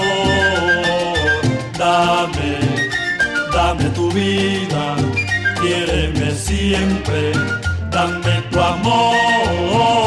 Dame, 1.77 2.51
dame 3.53 3.85
tu 3.97 4.05
vida, 4.11 4.85
quiéreme 5.61 6.31
siempre, 6.31 7.31
dame 7.95 8.43
tu 8.51 8.59
amor. 8.59 10.04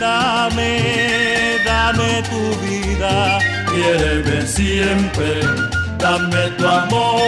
dame, 0.00 0.72
dame 1.64 2.22
tu 2.30 2.42
vida, 2.64 3.38
quiéreme 3.70 4.46
siempre, 4.46 5.40
dame 5.98 6.50
tu 6.58 6.66
amor. 6.66 7.22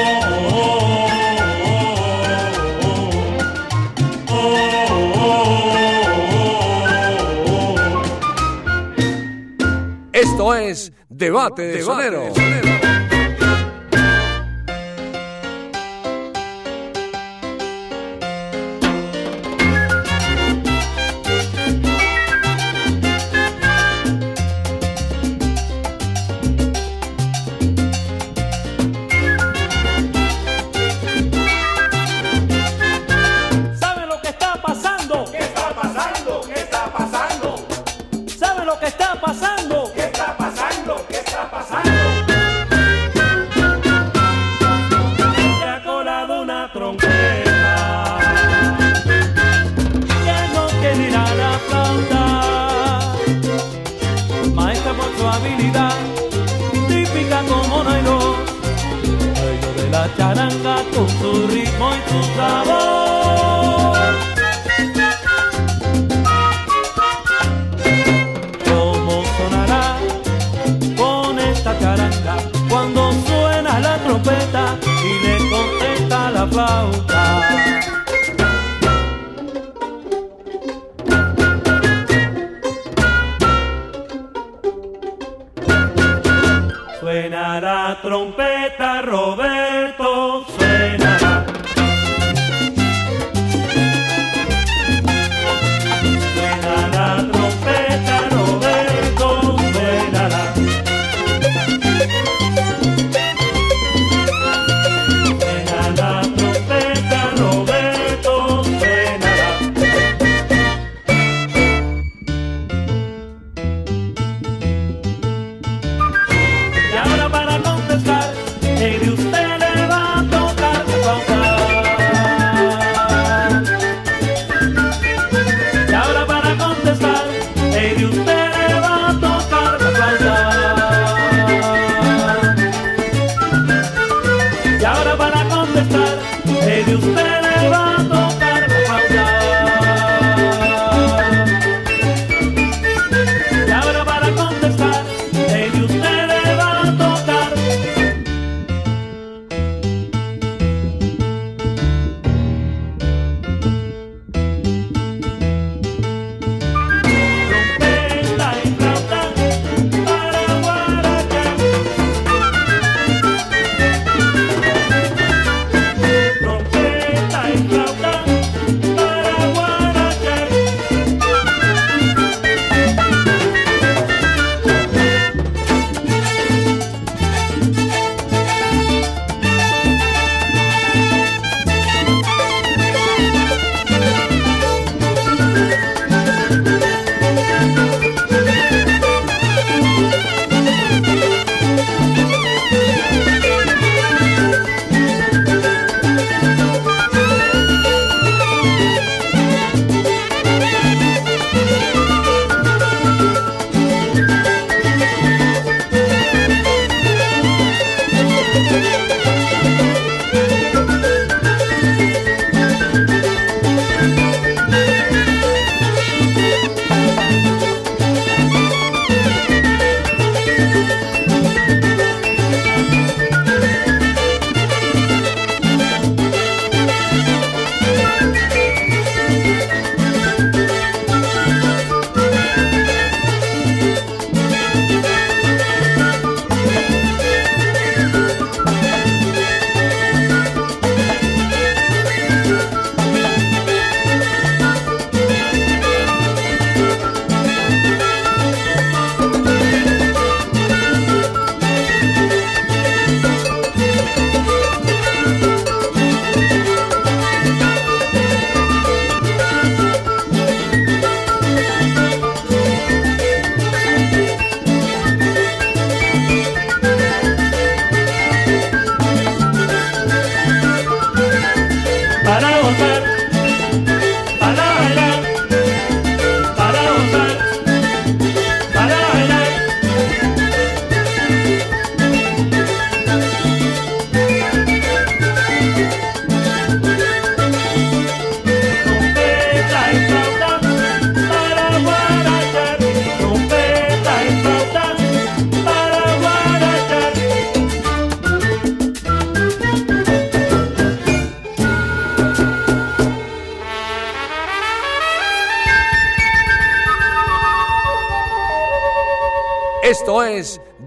Esto 10.13 10.55
es 10.55 10.93
Debate 11.09 11.63
de, 11.63 11.73
de 11.75 12.84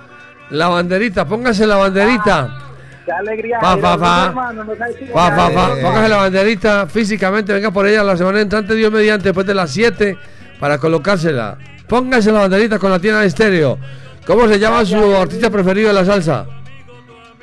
la 0.50 0.68
banderita. 0.68 1.24
Póngase 1.26 1.66
la 1.66 1.76
banderita. 1.76 2.58
Qué 3.10 3.16
alegría. 3.16 3.56
Hermano, 3.56 3.76
no 4.64 4.76
pa, 5.12 5.50
pa. 5.50 5.66
alegra. 5.66 5.82
Póngase 5.82 6.08
la 6.08 6.16
banderita 6.16 6.86
físicamente. 6.86 7.52
Venga 7.52 7.70
por 7.72 7.86
ella 7.86 8.04
la 8.04 8.16
semana 8.16 8.40
entrante, 8.40 8.74
Dios 8.74 8.92
mediante, 8.92 9.24
después 9.24 9.46
de 9.46 9.54
las 9.54 9.70
7 9.72 10.16
para 10.60 10.78
colocársela. 10.78 11.58
Póngase 11.88 12.30
la 12.30 12.40
banderita 12.40 12.78
con 12.78 12.90
la 12.90 13.00
tienda 13.00 13.20
de 13.22 13.26
estéreo. 13.26 13.78
¿Cómo 14.26 14.46
se 14.46 14.60
llama 14.60 14.84
su 14.84 15.16
artista 15.16 15.50
preferido 15.50 15.88
de 15.88 15.94
la 15.94 16.04
salsa? 16.04 16.46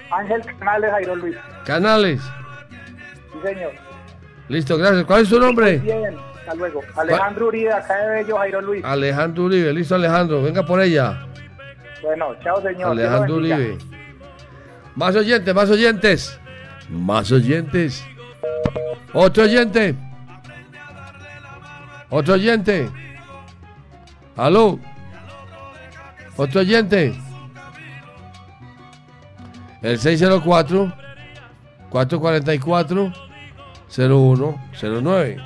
Ángel 0.09 0.41
Canales, 0.57 0.89
Jairo 0.91 1.15
Luis. 1.17 1.35
Canales. 1.65 2.21
Sí, 2.21 3.39
señor. 3.43 3.71
Listo, 4.47 4.77
gracias. 4.77 5.03
¿Cuál 5.03 5.23
es 5.23 5.27
su 5.27 5.37
nombre? 5.37 5.79
Bien, 5.79 6.15
hasta 6.39 6.55
luego. 6.55 6.81
Alejandro 6.95 7.47
Uribe, 7.47 7.73
acá 7.73 7.97
de 7.97 8.23
Bello, 8.23 8.37
Jairo 8.37 8.61
Luis. 8.61 8.85
Alejandro 8.85 9.43
Uribe. 9.43 9.73
Listo, 9.73 9.95
Alejandro. 9.95 10.41
Venga 10.41 10.65
por 10.65 10.79
ella. 10.79 11.25
Bueno, 12.01 12.33
chao, 12.41 12.61
señor. 12.61 12.91
Alejandro. 12.91 13.35
Uribe. 13.35 13.77
Más 14.97 15.15
oyentes, 15.15 15.53
más 15.53 15.69
oyentes. 15.69 16.39
Más 16.89 17.31
oyentes. 17.31 18.03
Otro 19.13 19.43
oyente. 19.43 19.95
Otro 22.09 22.33
oyente. 22.33 22.89
Aló. 24.35 24.79
Otro 26.35 26.61
oyente. 26.61 27.13
El 29.83 29.99
604 29.99 30.91
444 31.91 33.13
0109. 33.87 35.37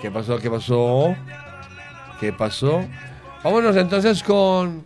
¿Qué 0.00 0.10
pasó? 0.12 0.38
¿Qué 0.38 0.48
pasó? 0.48 1.16
¿Qué 2.20 2.32
pasó? 2.32 2.84
Vámonos 3.42 3.74
entonces 3.74 4.22
con, 4.22 4.84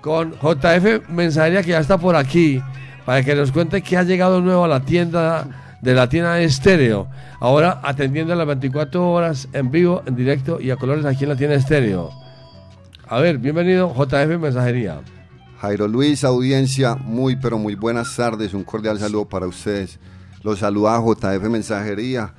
con 0.00 0.32
JF 0.32 1.08
Mensajería 1.08 1.62
que 1.62 1.70
ya 1.70 1.80
está 1.80 1.98
por 1.98 2.16
aquí 2.16 2.62
para 3.04 3.22
que 3.22 3.34
nos 3.34 3.52
cuente 3.52 3.82
qué 3.82 3.96
ha 3.96 4.02
llegado 4.02 4.40
nuevo 4.40 4.64
a 4.64 4.68
la 4.68 4.80
tienda 4.80 5.46
de 5.80 5.94
la 5.94 6.08
tienda 6.08 6.34
de 6.34 6.44
estéreo. 6.44 7.06
Ahora 7.40 7.80
atendiendo 7.82 8.32
a 8.32 8.36
las 8.36 8.46
24 8.46 9.10
horas 9.10 9.48
en 9.52 9.70
vivo, 9.70 10.02
en 10.06 10.16
directo 10.16 10.60
y 10.60 10.70
a 10.70 10.76
colores 10.76 11.04
aquí 11.04 11.24
en 11.24 11.30
la 11.30 11.36
tienda 11.36 11.54
de 11.54 11.60
estéreo. 11.60 12.10
A 13.08 13.20
ver, 13.20 13.38
bienvenido 13.38 13.94
JF 13.94 14.38
Mensajería. 14.38 15.00
Jairo 15.60 15.88
Luis, 15.88 16.24
audiencia, 16.24 16.96
muy 16.96 17.36
pero 17.36 17.58
muy 17.58 17.74
buenas 17.74 18.14
tardes, 18.16 18.52
un 18.52 18.64
cordial 18.64 18.98
saludo 18.98 19.26
para 19.26 19.46
ustedes. 19.46 19.98
Los 20.42 20.58
saluda 20.58 21.00
JF 21.00 21.48
Mensajería 21.48 22.32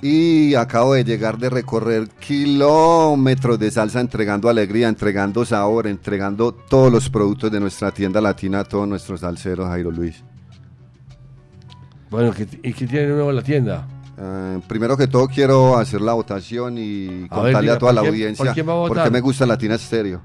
y 0.00 0.54
acabo 0.54 0.94
de 0.94 1.04
llegar 1.04 1.38
de 1.38 1.50
recorrer 1.50 2.08
kilómetros 2.20 3.58
de 3.58 3.70
salsa 3.70 4.00
entregando 4.00 4.48
alegría, 4.48 4.88
entregando 4.88 5.44
sabor, 5.44 5.86
entregando 5.86 6.52
todos 6.52 6.92
los 6.92 7.08
productos 7.10 7.50
de 7.50 7.58
nuestra 7.60 7.90
tienda 7.90 8.20
latina 8.20 8.60
a 8.60 8.64
todos 8.64 8.86
nuestros 8.86 9.20
salseros, 9.20 9.66
Jairo 9.68 9.90
Luis. 9.90 10.22
Bueno, 12.10 12.32
¿qué- 12.32 12.48
¿y 12.62 12.72
qué 12.72 12.86
tiene 12.86 13.08
nuevo 13.08 13.32
la 13.32 13.42
tienda? 13.42 13.86
Eh, 14.20 14.60
primero 14.66 14.96
que 14.96 15.06
todo 15.06 15.28
quiero 15.28 15.76
hacer 15.76 16.00
la 16.00 16.12
votación 16.14 16.76
y 16.78 17.06
A 17.08 17.10
ver, 17.10 17.28
contarle 17.28 17.60
diga, 17.62 17.74
a 17.74 17.78
toda 17.78 17.90
¿por 17.92 17.94
la 17.96 18.00
quién- 18.02 18.14
audiencia 18.14 18.44
por 18.44 18.54
quién 18.54 18.68
va 18.68 18.72
a 18.72 18.76
por 18.76 18.88
votar? 18.90 19.04
qué 19.04 19.10
me 19.10 19.20
gusta 19.20 19.46
Latina 19.46 19.74
Estéreo. 19.74 20.20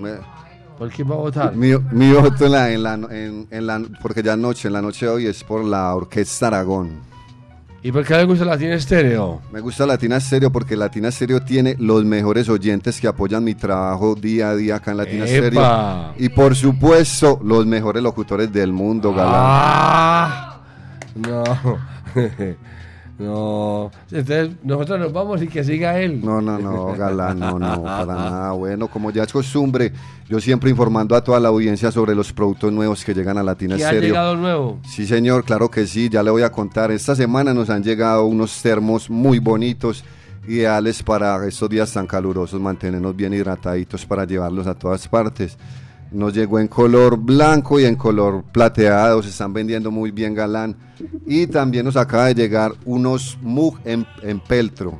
Me- 0.00 0.38
¿Por 0.78 0.88
quién 0.90 1.10
va 1.10 1.14
a 1.14 1.18
votar? 1.18 1.56
Mi, 1.56 1.72
mi 1.92 2.12
voto 2.12 2.46
en 2.46 2.52
la, 2.52 2.70
en 2.72 2.82
la, 2.84 2.94
en, 2.94 3.48
en 3.50 3.66
la- 3.66 3.82
porque 4.00 4.22
ya 4.22 4.34
anoche, 4.34 4.68
en 4.68 4.74
la 4.74 4.82
noche 4.82 5.06
de 5.06 5.12
hoy 5.12 5.26
es 5.26 5.42
por 5.44 5.64
la 5.64 5.94
Orquesta 5.94 6.46
Aragón. 6.46 7.00
¿Y 7.80 7.92
por 7.92 8.04
qué 8.04 8.14
le 8.14 8.24
gusta 8.24 8.44
la 8.44 8.58
tienda 8.58 8.76
estéreo? 8.76 9.40
Me 9.52 9.60
gusta 9.60 9.86
Latina 9.86 10.18
Stereo 10.18 10.50
porque 10.50 10.74
Latina 10.76 11.12
Stereo 11.12 11.40
tiene 11.42 11.76
los 11.78 12.04
mejores 12.04 12.48
oyentes 12.48 13.00
que 13.00 13.06
apoyan 13.06 13.44
mi 13.44 13.54
trabajo 13.54 14.16
día 14.16 14.50
a 14.50 14.56
día 14.56 14.76
acá 14.76 14.90
en 14.90 14.96
Latina 14.96 15.24
¡Epa! 15.26 16.12
Stereo. 16.12 16.14
Y 16.18 16.28
por 16.28 16.56
supuesto, 16.56 17.38
los 17.42 17.66
mejores 17.66 18.02
locutores 18.02 18.52
del 18.52 18.72
mundo, 18.72 19.14
galán. 19.14 19.34
Ah, 19.36 20.60
no. 21.14 21.44
no. 23.18 23.90
Entonces 24.10 24.50
nosotros 24.62 25.00
nos 25.00 25.12
vamos 25.12 25.42
y 25.42 25.48
que 25.48 25.64
siga 25.64 25.98
él. 25.98 26.24
No, 26.24 26.40
no, 26.40 26.58
no, 26.58 26.94
galán, 26.94 27.38
no, 27.38 27.58
no, 27.58 27.82
para 27.82 28.14
nada. 28.14 28.52
Bueno, 28.52 28.88
como 28.88 29.10
ya 29.10 29.24
es 29.24 29.32
costumbre, 29.32 29.92
yo 30.28 30.40
siempre 30.40 30.70
informando 30.70 31.16
a 31.16 31.22
toda 31.22 31.40
la 31.40 31.48
audiencia 31.48 31.90
sobre 31.90 32.14
los 32.14 32.32
productos 32.32 32.72
nuevos 32.72 33.04
que 33.04 33.14
llegan 33.14 33.38
a 33.38 33.42
Latina 33.42 33.76
¿Qué 33.76 33.84
ha 33.84 33.88
Stereo. 33.88 34.08
llegado 34.08 34.36
nuevo? 34.36 34.78
Sí, 34.88 35.06
señor, 35.06 35.44
claro 35.44 35.70
que 35.70 35.86
sí, 35.86 36.08
ya 36.08 36.22
le 36.22 36.30
voy 36.30 36.42
a 36.42 36.52
contar. 36.52 36.90
Esta 36.90 37.14
semana 37.16 37.52
nos 37.52 37.70
han 37.70 37.82
llegado 37.82 38.24
unos 38.24 38.62
termos 38.62 39.10
muy 39.10 39.38
bonitos, 39.38 40.04
ideales 40.46 41.02
para 41.02 41.44
estos 41.46 41.68
días 41.68 41.92
tan 41.92 42.06
calurosos, 42.06 42.60
mantenernos 42.60 43.14
bien 43.14 43.34
hidrataditos 43.34 44.06
para 44.06 44.24
llevarlos 44.24 44.66
a 44.66 44.74
todas 44.74 45.06
partes. 45.08 45.58
Nos 46.10 46.32
llegó 46.32 46.58
en 46.58 46.68
color 46.68 47.18
blanco 47.18 47.78
y 47.78 47.84
en 47.84 47.94
color 47.94 48.42
plateado, 48.50 49.22
se 49.22 49.28
están 49.28 49.52
vendiendo 49.52 49.90
muy 49.90 50.10
bien 50.10 50.34
galán. 50.34 50.76
Y 51.26 51.46
también 51.46 51.84
nos 51.84 51.96
acaba 51.96 52.26
de 52.26 52.34
llegar 52.34 52.72
unos 52.86 53.38
mug 53.42 53.78
en, 53.84 54.06
en 54.22 54.40
peltro, 54.40 54.98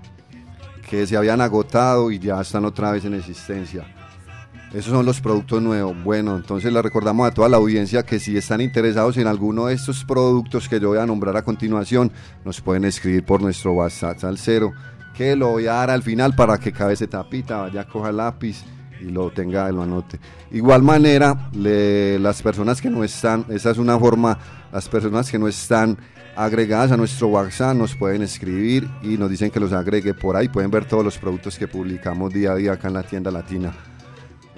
que 0.89 1.06
se 1.06 1.16
habían 1.16 1.40
agotado 1.40 2.10
y 2.10 2.18
ya 2.18 2.40
están 2.40 2.64
otra 2.66 2.90
vez 2.90 3.05
en 3.05 3.14
existencia. 3.14 3.86
Esos 4.72 4.93
son 4.93 5.06
los 5.06 5.22
productos 5.22 5.62
nuevos. 5.62 5.97
Bueno, 6.05 6.36
entonces 6.36 6.70
le 6.70 6.82
recordamos 6.82 7.26
a 7.26 7.30
toda 7.30 7.48
la 7.48 7.56
audiencia 7.56 8.02
que 8.02 8.20
si 8.20 8.36
están 8.36 8.60
interesados 8.60 9.16
en 9.16 9.26
alguno 9.26 9.66
de 9.66 9.74
estos 9.74 10.05
productos 10.05 10.68
que 10.68 10.78
yo 10.78 10.89
voy 10.89 10.98
a 10.98 11.06
nombrar 11.06 11.39
a 11.39 11.43
continuación, 11.43 12.12
nos 12.44 12.60
pueden 12.60 12.85
escribir 12.85 13.24
por 13.24 13.40
nuestro 13.40 13.72
WhatsApp 13.72 14.22
al 14.24 14.36
cero, 14.36 14.72
que 15.16 15.35
lo 15.36 15.48
voy 15.52 15.68
a 15.68 15.72
dar 15.72 15.90
al 15.90 16.02
final 16.02 16.35
para 16.35 16.59
que 16.59 16.70
cabe 16.70 16.93
ese 16.93 17.06
tapita, 17.06 17.62
vaya, 17.62 17.85
coja 17.85 18.12
lápiz 18.12 18.62
y 19.01 19.11
lo 19.11 19.31
tenga, 19.31 19.70
lo 19.70 19.83
anote. 19.83 20.19
Igual 20.51 20.83
manera, 20.83 21.51
las 21.53 22.43
personas 22.43 22.81
que 22.81 22.91
no 22.91 23.05
están, 23.05 23.45
esa 23.49 23.70
es 23.70 23.79
una 23.79 23.99
forma, 23.99 24.39
las 24.73 24.89
personas 24.89 25.31
que 25.31 25.39
no 25.39 25.49
están 25.49 25.99
agregadas 26.37 26.93
a 26.93 26.97
nuestro 26.97 27.29
WhatsApp 27.29 27.77
nos 27.77 27.97
pueden 27.97 28.23
escribir 28.23 28.89
y 29.03 29.16
nos 29.19 29.29
dicen 29.29 29.51
que 29.51 29.59
los 29.59 29.73
agregue 29.73 30.15
por 30.15 30.37
ahí, 30.37 30.49
pueden 30.49 30.70
ver 30.70 30.85
todos 30.85 31.05
los 31.05 31.19
productos 31.19 31.59
que 31.59 31.66
publicamos 31.66 32.33
día 32.33 32.53
a 32.53 32.55
día 32.55 32.73
acá 32.73 32.89
en 32.89 32.95
la 32.95 33.03
tienda 33.03 33.31
latina. 33.31 33.73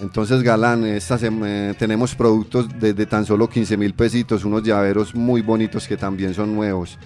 Entonces, 0.00 0.42
Galán, 0.42 0.84
eh, 0.84 1.74
tenemos 1.78 2.14
productos 2.14 2.68
desde 2.78 3.04
tan 3.04 3.26
solo 3.26 3.48
15 3.48 3.76
mil 3.76 3.92
pesitos, 3.92 4.44
unos 4.44 4.62
llaveros 4.62 5.14
muy 5.14 5.42
bonitos 5.42 5.86
que 5.86 5.98
también 5.98 6.32
son 6.32 6.54
nuevos. 6.54 6.98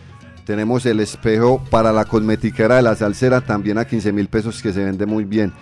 Tenemos 0.44 0.86
el 0.86 1.00
espejo 1.00 1.62
para 1.70 1.92
la 1.92 2.04
cosmetiquera 2.04 2.76
de 2.76 2.82
la 2.82 2.94
salsera, 2.94 3.40
también 3.40 3.78
a 3.78 3.84
15 3.84 4.12
mil 4.12 4.28
pesos, 4.28 4.62
que 4.62 4.72
se 4.72 4.84
vende 4.84 5.06
muy 5.06 5.24
bien. 5.24 5.52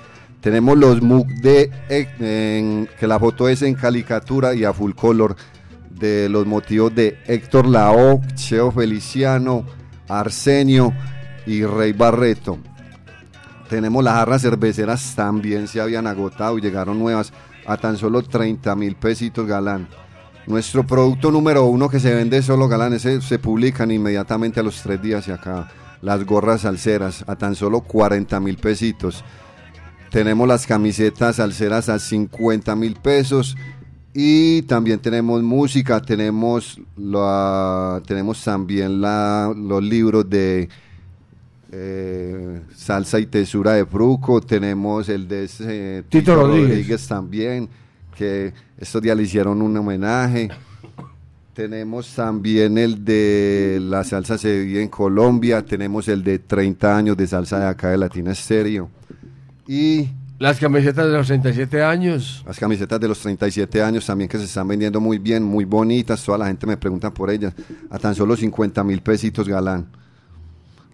Tenemos 0.42 0.76
los 0.76 1.00
mug 1.00 1.28
de, 1.40 1.70
eh, 1.88 2.86
que 2.98 3.06
la 3.06 3.20
foto 3.20 3.48
es 3.48 3.62
en 3.62 3.74
caricatura 3.74 4.54
y 4.54 4.64
a 4.64 4.72
full 4.72 4.92
color, 4.92 5.36
de 5.88 6.28
los 6.28 6.46
motivos 6.46 6.92
de 6.92 7.16
Héctor 7.26 7.68
Lao, 7.68 8.20
Cheo 8.34 8.72
Feliciano, 8.72 9.64
Arsenio 10.08 10.92
y 11.46 11.64
Rey 11.64 11.92
Barreto. 11.92 12.58
Tenemos 13.68 14.02
las 14.02 14.14
jarras 14.14 14.42
cerveceras, 14.42 15.14
también 15.14 15.68
se 15.68 15.80
habían 15.80 16.08
agotado 16.08 16.58
y 16.58 16.60
llegaron 16.60 16.98
nuevas 16.98 17.32
a 17.64 17.76
tan 17.76 17.96
solo 17.96 18.22
30 18.22 18.74
mil 18.74 18.96
pesitos 18.96 19.46
galán. 19.46 19.88
Nuestro 20.48 20.84
producto 20.84 21.30
número 21.30 21.66
uno 21.66 21.88
que 21.88 22.00
se 22.00 22.12
vende 22.12 22.42
solo 22.42 22.66
galán, 22.66 22.94
ese 22.94 23.20
se 23.20 23.38
publican 23.38 23.92
inmediatamente 23.92 24.58
a 24.58 24.64
los 24.64 24.82
tres 24.82 25.00
días 25.00 25.28
y 25.28 25.30
acá. 25.30 25.70
Las 26.00 26.26
gorras 26.26 26.62
salseras 26.62 27.24
a 27.28 27.36
tan 27.36 27.54
solo 27.54 27.82
40 27.82 28.40
mil 28.40 28.56
pesitos. 28.56 29.24
Tenemos 30.12 30.46
las 30.46 30.66
camisetas 30.66 31.36
salseras 31.36 31.88
a 31.88 31.98
50 31.98 32.76
mil 32.76 32.96
pesos. 32.96 33.56
Y 34.12 34.60
también 34.62 34.98
tenemos 34.98 35.42
música, 35.42 36.02
tenemos, 36.02 36.78
la, 36.98 38.02
tenemos 38.06 38.44
también 38.44 39.00
la, 39.00 39.54
los 39.56 39.82
libros 39.82 40.28
de 40.28 40.68
eh, 41.72 42.60
Salsa 42.76 43.18
y 43.20 43.24
Tesura 43.24 43.72
de 43.72 43.86
Fruco, 43.86 44.42
tenemos 44.42 45.08
el 45.08 45.26
de 45.26 45.44
ese, 45.44 46.04
Tito 46.10 46.34
Rodríguez. 46.34 47.08
también, 47.08 47.70
que 48.14 48.52
estos 48.76 49.00
días 49.00 49.16
le 49.16 49.22
hicieron 49.22 49.62
un 49.62 49.74
homenaje. 49.74 50.50
Tenemos 51.54 52.14
también 52.14 52.76
el 52.76 53.02
de 53.02 53.78
la 53.80 54.04
salsa 54.04 54.36
se 54.36 54.60
vive 54.60 54.82
en 54.82 54.88
Colombia, 54.88 55.64
tenemos 55.64 56.08
el 56.08 56.22
de 56.22 56.38
30 56.38 56.96
años 56.96 57.16
de 57.16 57.26
salsa 57.26 57.58
de 57.58 57.66
acá 57.66 57.88
de 57.90 57.96
Latina 57.96 58.32
Estéreo. 58.32 58.90
Y 59.72 60.10
Las 60.38 60.58
camisetas 60.58 61.06
de 61.06 61.12
los 61.12 61.26
37 61.28 61.82
años. 61.82 62.44
las 62.46 62.58
camisetas 62.58 63.00
de 63.00 63.08
los 63.08 63.18
37 63.20 63.82
años 63.82 64.04
también 64.04 64.28
que 64.28 64.36
se 64.36 64.44
están 64.44 64.68
vendiendo 64.68 65.00
muy 65.00 65.16
bien, 65.16 65.42
muy 65.42 65.64
bonitas, 65.64 66.22
toda 66.22 66.36
la 66.36 66.46
gente 66.48 66.66
me 66.66 66.76
pregunta 66.76 67.14
por 67.14 67.30
ellas, 67.30 67.54
a 67.88 67.98
tan 67.98 68.14
solo 68.14 68.36
50 68.36 68.84
mil 68.84 69.00
pesitos 69.00 69.48
galán. 69.48 69.86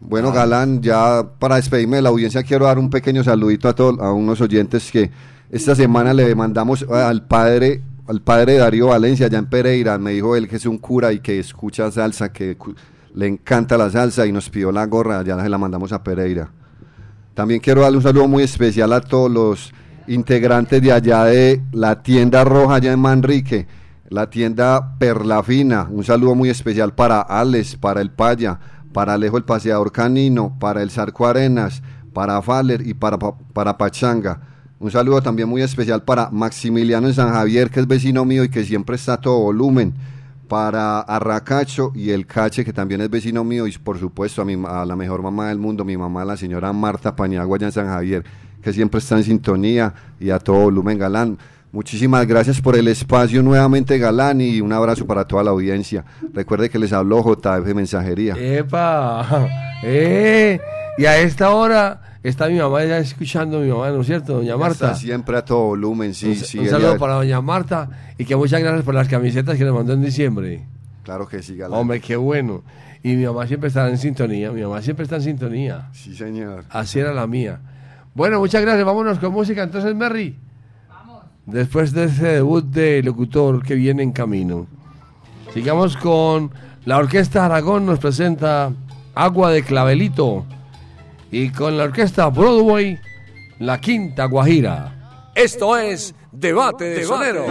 Bueno, 0.00 0.30
Galán, 0.30 0.80
ya 0.80 1.26
para 1.40 1.56
despedirme 1.56 1.96
de 1.96 2.02
la 2.02 2.10
audiencia 2.10 2.44
quiero 2.44 2.66
dar 2.66 2.78
un 2.78 2.88
pequeño 2.88 3.24
saludito 3.24 3.68
a 3.68 3.74
todos, 3.74 3.98
a 3.98 4.12
unos 4.12 4.40
oyentes 4.40 4.92
que 4.92 5.10
esta 5.50 5.74
semana 5.74 6.14
le 6.14 6.32
mandamos 6.36 6.84
al 6.88 7.26
padre, 7.26 7.82
al 8.06 8.20
padre 8.22 8.58
Darío 8.58 8.86
Valencia 8.86 9.26
allá 9.26 9.38
en 9.38 9.46
Pereira, 9.46 9.98
me 9.98 10.12
dijo 10.12 10.36
él 10.36 10.46
que 10.46 10.54
es 10.54 10.66
un 10.66 10.78
cura 10.78 11.12
y 11.12 11.18
que 11.18 11.40
escucha 11.40 11.90
salsa, 11.90 12.32
que 12.32 12.56
le 13.12 13.26
encanta 13.26 13.76
la 13.76 13.90
salsa 13.90 14.24
y 14.24 14.30
nos 14.30 14.48
pidió 14.48 14.70
la 14.70 14.86
gorra, 14.86 15.24
ya 15.24 15.42
se 15.42 15.48
la 15.48 15.58
mandamos 15.58 15.90
a 15.90 16.04
Pereira. 16.04 16.52
También 17.38 17.60
quiero 17.60 17.82
darle 17.82 17.98
un 17.98 18.02
saludo 18.02 18.26
muy 18.26 18.42
especial 18.42 18.92
a 18.92 19.00
todos 19.00 19.30
los 19.30 19.72
integrantes 20.08 20.82
de 20.82 20.90
allá 20.90 21.22
de 21.22 21.62
la 21.70 22.02
tienda 22.02 22.42
roja 22.42 22.74
allá 22.74 22.92
en 22.92 22.98
Manrique, 22.98 23.68
la 24.08 24.28
tienda 24.28 24.96
Perlafina. 24.98 25.86
Un 25.88 26.02
saludo 26.02 26.34
muy 26.34 26.48
especial 26.48 26.96
para 26.96 27.20
Alex, 27.20 27.76
para 27.76 28.00
el 28.00 28.10
Paya, 28.10 28.58
para 28.92 29.14
Alejo 29.14 29.36
el 29.36 29.44
Paseador 29.44 29.92
Canino, 29.92 30.56
para 30.58 30.82
el 30.82 30.90
Zarco 30.90 31.28
Arenas, 31.28 31.80
para 32.12 32.42
Faller 32.42 32.84
y 32.84 32.94
para, 32.94 33.20
Pa- 33.20 33.38
para 33.52 33.78
Pachanga. 33.78 34.40
Un 34.80 34.90
saludo 34.90 35.22
también 35.22 35.48
muy 35.48 35.62
especial 35.62 36.02
para 36.02 36.30
Maximiliano 36.30 37.06
en 37.06 37.14
San 37.14 37.32
Javier, 37.32 37.70
que 37.70 37.78
es 37.78 37.86
vecino 37.86 38.24
mío 38.24 38.42
y 38.42 38.48
que 38.48 38.64
siempre 38.64 38.96
está 38.96 39.12
a 39.12 39.20
todo 39.20 39.38
volumen. 39.38 39.94
Para 40.48 41.00
Arracacho 41.00 41.92
y 41.94 42.10
el 42.10 42.26
Cache, 42.26 42.64
que 42.64 42.72
también 42.72 43.00
es 43.02 43.10
vecino 43.10 43.44
mío, 43.44 43.66
y 43.66 43.72
por 43.72 43.98
supuesto 43.98 44.42
a, 44.42 44.44
mi, 44.44 44.56
a 44.66 44.84
la 44.84 44.96
mejor 44.96 45.22
mamá 45.22 45.48
del 45.48 45.58
mundo, 45.58 45.84
mi 45.84 45.96
mamá, 45.96 46.24
la 46.24 46.36
señora 46.36 46.72
Marta 46.72 47.14
Pañagua 47.14 47.56
allá 47.56 47.66
en 47.66 47.72
San 47.72 47.86
Javier, 47.86 48.24
que 48.62 48.72
siempre 48.72 48.98
está 48.98 49.16
en 49.16 49.24
sintonía 49.24 49.94
y 50.18 50.30
a 50.30 50.38
todo 50.38 50.62
volumen 50.62 50.98
galán. 50.98 51.38
Muchísimas 51.70 52.26
gracias 52.26 52.62
por 52.62 52.76
el 52.76 52.88
espacio 52.88 53.42
nuevamente, 53.42 53.98
Galán, 53.98 54.40
y 54.40 54.62
un 54.62 54.72
abrazo 54.72 55.06
para 55.06 55.26
toda 55.26 55.44
la 55.44 55.50
audiencia. 55.50 56.02
Recuerde 56.32 56.70
que 56.70 56.78
les 56.78 56.94
habló 56.94 57.22
JF 57.22 57.74
Mensajería. 57.74 58.34
¡Epa! 58.38 59.48
¡Eh! 59.82 60.58
Y 60.96 61.04
a 61.04 61.18
esta 61.18 61.50
hora 61.50 62.17
está 62.28 62.48
mi 62.48 62.58
mamá 62.58 62.84
ya 62.84 62.98
escuchando, 62.98 63.60
mi 63.60 63.68
mamá, 63.68 63.90
¿no 63.90 64.00
es 64.00 64.06
cierto, 64.06 64.34
doña 64.34 64.56
Marta? 64.56 64.86
Está 64.86 64.94
siempre 64.94 65.36
a 65.36 65.44
todo 65.44 65.66
volumen, 65.68 66.14
sí, 66.14 66.28
un, 66.28 66.34
sí. 66.36 66.58
un 66.58 66.64
ella- 66.64 66.72
saludo 66.72 66.98
para 66.98 67.14
doña 67.14 67.40
Marta 67.40 67.88
y 68.18 68.24
que 68.24 68.34
muchas 68.36 68.60
gracias 68.60 68.84
por 68.84 68.94
las 68.94 69.08
camisetas 69.08 69.56
que 69.58 69.64
nos 69.64 69.74
mandó 69.74 69.92
en 69.92 70.02
diciembre. 70.02 70.64
Claro 71.04 71.26
que 71.26 71.42
sí, 71.42 71.56
Galán. 71.56 71.78
Hombre, 71.78 72.00
qué 72.00 72.16
bueno. 72.16 72.62
Y 73.02 73.14
mi 73.14 73.24
mamá 73.24 73.46
siempre 73.46 73.68
está 73.68 73.88
en 73.88 73.96
sintonía, 73.98 74.50
mi 74.50 74.62
mamá 74.62 74.82
siempre 74.82 75.04
está 75.04 75.16
en 75.16 75.22
sintonía. 75.22 75.88
Sí, 75.92 76.14
señor. 76.14 76.64
Así 76.70 76.98
era 76.98 77.12
la 77.12 77.26
mía. 77.26 77.60
Bueno, 78.14 78.40
muchas 78.40 78.60
gracias. 78.62 78.84
Vámonos 78.84 79.18
con 79.18 79.32
música 79.32 79.62
entonces, 79.62 79.94
Merry. 79.94 80.36
Después 81.46 81.92
de 81.92 82.04
ese 82.04 82.26
debut 82.26 82.64
de 82.64 83.02
locutor 83.02 83.62
que 83.62 83.74
viene 83.74 84.02
en 84.02 84.12
camino. 84.12 84.66
Sigamos 85.54 85.96
con 85.96 86.50
la 86.84 86.98
Orquesta 86.98 87.46
Aragón, 87.46 87.86
nos 87.86 87.98
presenta 88.00 88.70
Agua 89.14 89.50
de 89.50 89.62
Clavelito. 89.62 90.44
Y 91.30 91.50
con 91.50 91.76
la 91.76 91.84
Orquesta 91.84 92.28
Broadway, 92.28 92.98
La 93.58 93.80
Quinta 93.80 94.24
Guajira. 94.24 95.30
Esto 95.34 95.76
es 95.76 96.14
Debate 96.32 96.84
de 96.84 97.04
Sonero. 97.04 97.46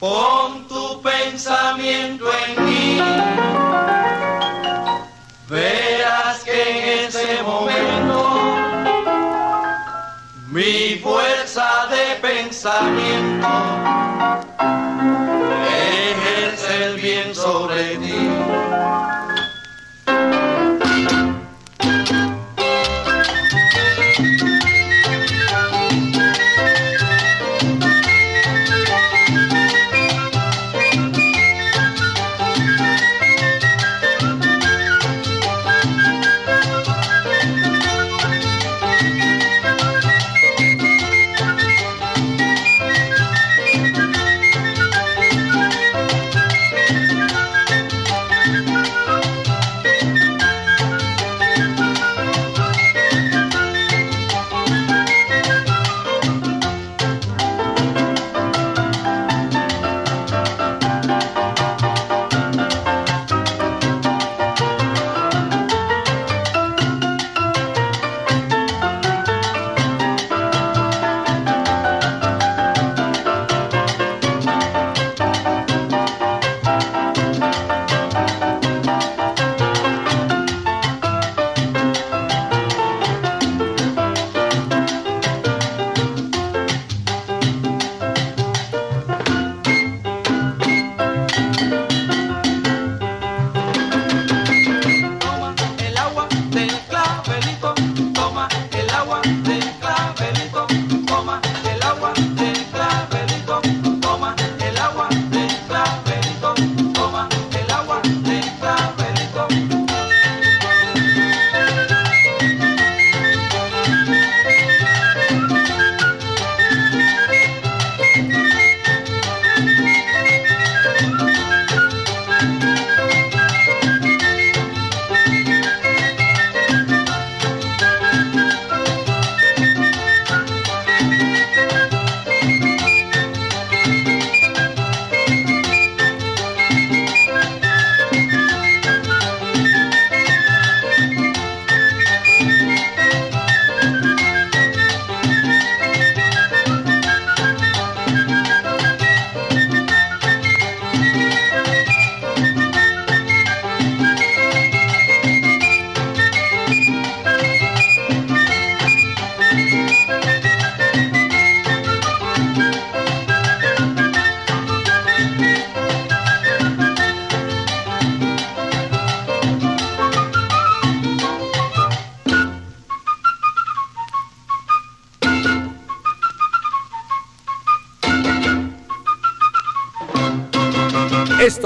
Pon 0.00 0.66
tu 0.66 1.00
pensamiento 1.02 2.26
en 2.46 2.64
mí. 2.64 3.00
Verás 5.48 6.42
que 6.44 6.62
en 6.62 7.06
ese 7.06 7.42
momento 7.44 8.42
mi 10.50 10.98
fuerza 11.02 11.86
de 11.90 12.20
pensamiento 12.20 13.48
ejerce 15.68 16.84
el 16.84 16.96
bien 16.96 17.34
sobre 17.34 17.96
ti. 17.98 18.31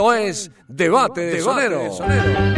Esto 0.06 0.14
es 0.14 0.50
Debate 0.68 1.20
de 1.22 1.40
Sonero. 1.40 2.55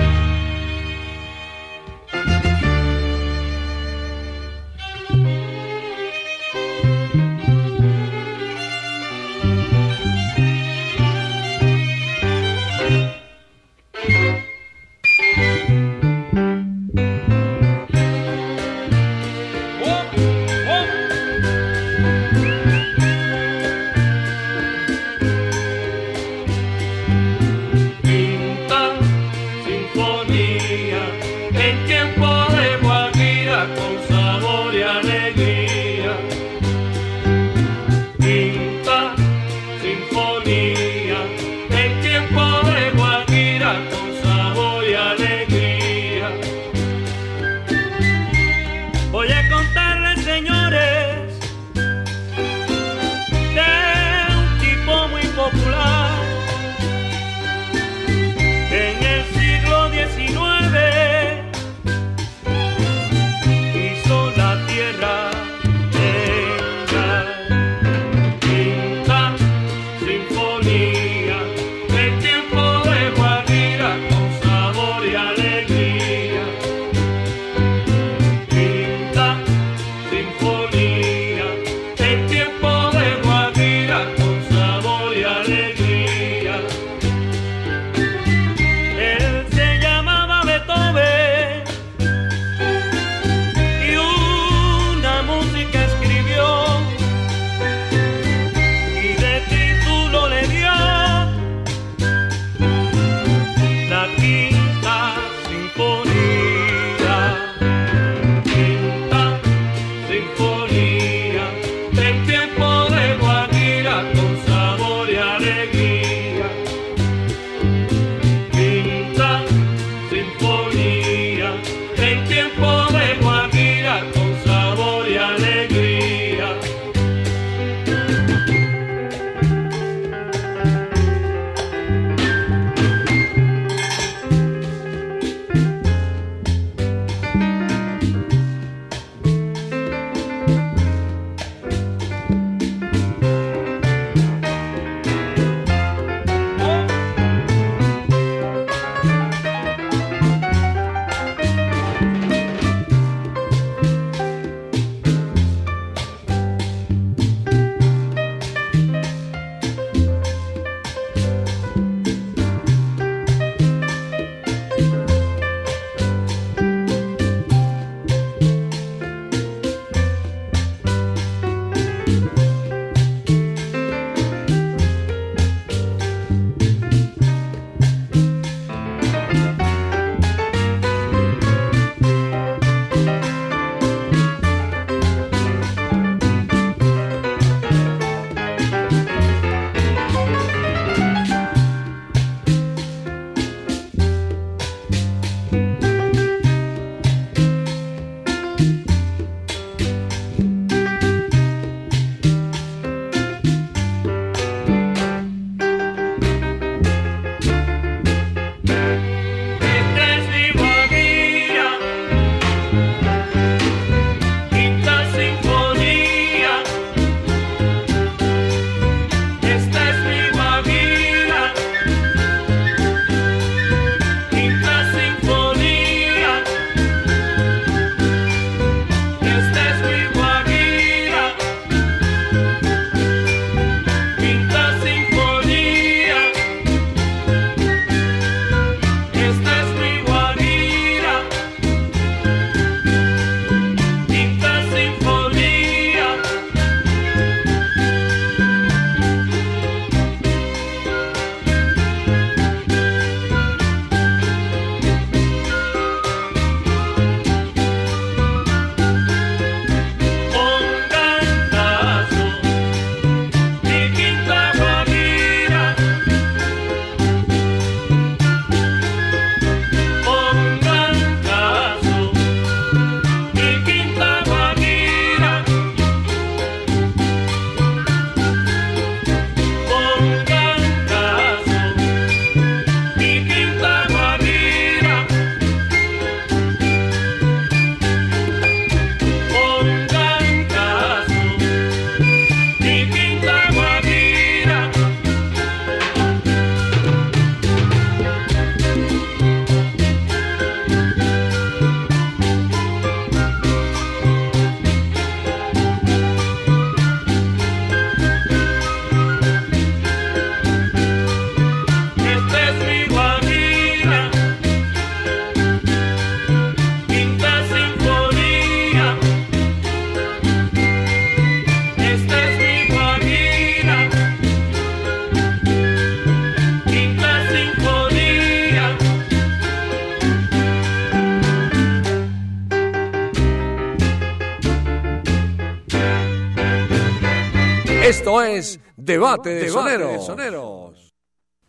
Debate 338.89 339.35
de 339.35 339.49
Soneros. 339.51 340.95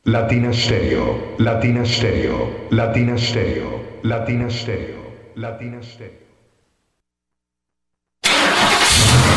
Latina 0.03 0.51
Stereo, 0.51 1.35
Latina 1.37 1.85
Stereo, 1.85 2.67
Latina 2.69 3.17
Stereo, 3.17 3.81
Latina 4.03 4.49
Stereo, 4.49 5.01
Latina 5.35 5.81
Stereo. 5.81 6.28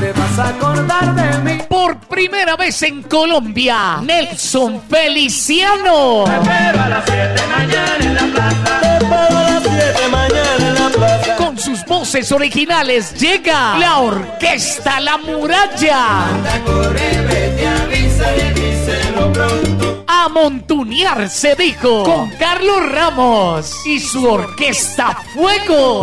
Te 0.00 0.12
vas 0.12 0.38
a 0.38 0.48
acordar 0.48 1.14
de 1.14 1.38
mí. 1.38 1.62
Por 1.68 1.98
primera 2.00 2.56
vez 2.56 2.82
en 2.82 3.02
Colombia, 3.02 4.00
Nelson 4.02 4.82
Feliciano. 4.88 6.24
Pero 6.24 6.82
a 6.82 6.88
las 6.88 7.04
7 7.04 7.42
mañana 7.48 7.96
en 8.00 8.14
la 8.14 8.26
plaza. 8.34 8.80
Te 8.80 9.04
espero 9.04 9.38
a 9.38 9.42
las 9.42 9.62
7 9.62 10.08
mañana 10.10 10.68
en 10.68 10.74
la 10.74 10.88
plaza. 10.90 11.36
Con 11.36 11.58
sus 11.58 11.84
voces 11.84 12.32
originales 12.32 13.14
llega 13.18 13.78
la 13.78 13.98
Orquesta 13.98 15.00
La 15.00 15.18
Muralla. 15.18 16.26
Corre, 16.64 17.20
vete, 17.28 17.66
avísale, 17.66 18.52
díselo 18.54 19.32
pronto. 19.32 20.04
A 20.06 20.28
montunear 20.28 21.28
se 21.28 21.54
dijo 21.54 22.04
con 22.04 22.30
Carlos 22.30 22.88
Ramos 22.90 23.74
y 23.86 24.00
su 24.00 24.26
Orquesta 24.26 25.16
Fuego. 25.34 26.02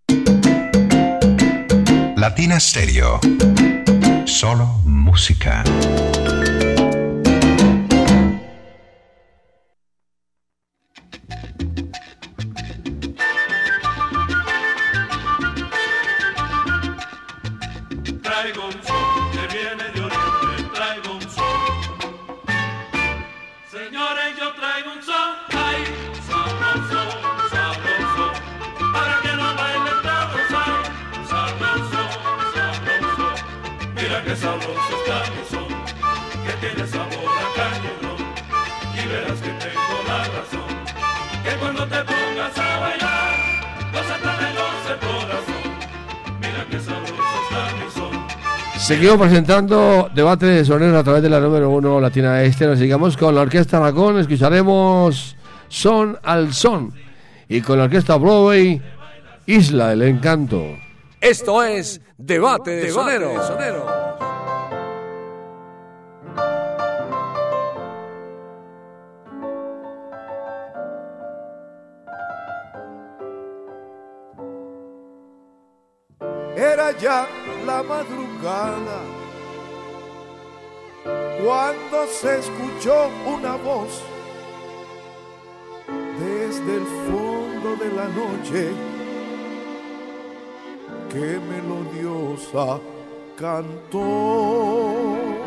Latina 2.21 2.59
Stereo. 2.59 3.19
Solo 4.27 4.67
música. 4.85 5.63
Tiene 36.73 36.87
sabor 36.87 37.07
a 37.07 37.47
cañón. 37.55 38.17
Y 38.93 39.07
verás 39.07 39.39
que 39.39 39.49
tengo 39.49 39.95
la 40.07 40.17
razón, 40.19 40.71
que 41.43 41.59
cuando 41.59 41.83
te 41.87 41.97
pongas 42.03 42.57
a 42.57 42.79
bailar, 42.79 43.35
vas 43.93 44.09
a 44.09 44.17
tener 44.17 44.53
goce 44.55 44.93
corazón. 45.01 46.39
Mira 46.39 46.65
que 46.69 46.79
sabroso 46.79 47.37
está 47.43 47.75
mi 47.75 47.91
son. 47.91 48.27
Seguimos 48.79 49.17
presentando 49.17 50.09
debate 50.13 50.45
de 50.45 50.65
soneros 50.65 50.95
a 50.95 51.03
través 51.03 51.21
de 51.23 51.29
la 51.29 51.39
número 51.39 51.69
uno 51.69 51.99
Latina 51.99 52.41
Este. 52.43 52.65
Nos 52.65 52.79
sigamos 52.79 53.17
con 53.17 53.35
la 53.35 53.41
Orquesta 53.41 53.79
Racón. 53.79 54.19
Escucharemos 54.19 55.35
Son 55.67 56.17
al 56.23 56.53
Son. 56.53 56.93
Y 57.47 57.61
con 57.61 57.77
la 57.77 57.85
Orquesta 57.85 58.15
Broadway, 58.15 58.81
Isla 59.45 59.89
del 59.89 60.03
Encanto. 60.03 60.77
Esto 61.19 61.63
es 61.63 62.01
Debate 62.17 62.71
de 62.71 62.91
Soneros. 62.91 64.30
Era 76.71 76.91
ya 76.97 77.27
la 77.65 77.83
madrugada 77.83 79.01
cuando 81.43 82.07
se 82.07 82.39
escuchó 82.39 83.09
una 83.25 83.57
voz 83.57 84.01
desde 86.17 86.77
el 86.77 86.85
fondo 87.09 87.75
de 87.75 87.91
la 87.91 88.07
noche 88.07 88.71
que 91.09 91.41
melodiosa 91.51 92.79
cantó. 93.35 95.40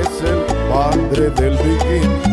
Es 0.00 0.22
el 0.22 0.40
padre 0.70 1.30
del 1.30 1.56
viquín. 1.58 2.26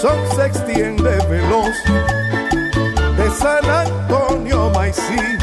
son 0.00 0.18
se 0.34 0.46
extiende 0.46 1.16
veloz 1.30 1.76
de 3.16 3.30
San 3.30 3.64
Antonio 3.64 4.70
Maicí 4.74 5.38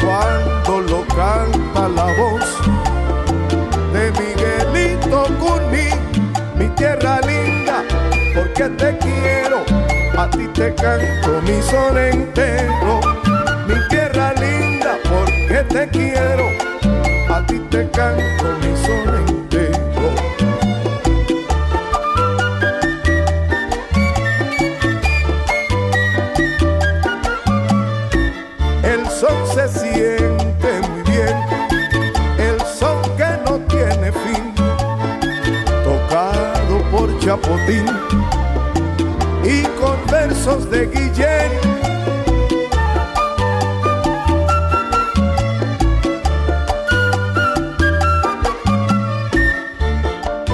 cuando 0.00 0.80
lo 0.80 1.06
canta 1.08 1.88
la 1.88 2.06
voz 2.18 2.46
de 3.92 4.10
Miguelito 4.12 5.24
Cuní, 5.38 5.88
mi 6.56 6.68
tierra 6.76 7.20
linda, 7.20 7.84
porque 8.34 8.68
te 8.70 8.96
quiero, 8.98 9.64
a 10.18 10.28
ti 10.28 10.48
te 10.48 10.74
canto 10.74 11.40
mi 11.42 11.62
son 11.62 11.96
entero, 11.96 13.00
mi 13.68 13.76
tierra 13.88 14.32
linda, 14.32 14.98
porque 15.08 15.62
te 15.68 15.88
quiero, 15.90 16.48
a 17.32 17.46
ti 17.46 17.60
te 17.70 17.88
canto 17.90 18.44
mi 18.60 18.72
son 18.84 19.08
entero. 19.28 20.08
El 28.82 29.06
son 29.06 29.38
se 29.54 29.68
siente 29.68 30.80
muy 30.88 31.02
bien, 31.12 31.36
el 32.38 32.60
son 32.66 33.00
que 33.16 33.30
no 33.46 33.58
tiene 33.68 34.10
fin, 34.10 34.52
tocado 35.84 36.82
por 36.90 37.16
Chapotín 37.20 37.86
de 40.56 40.86
Guillén. 40.86 41.52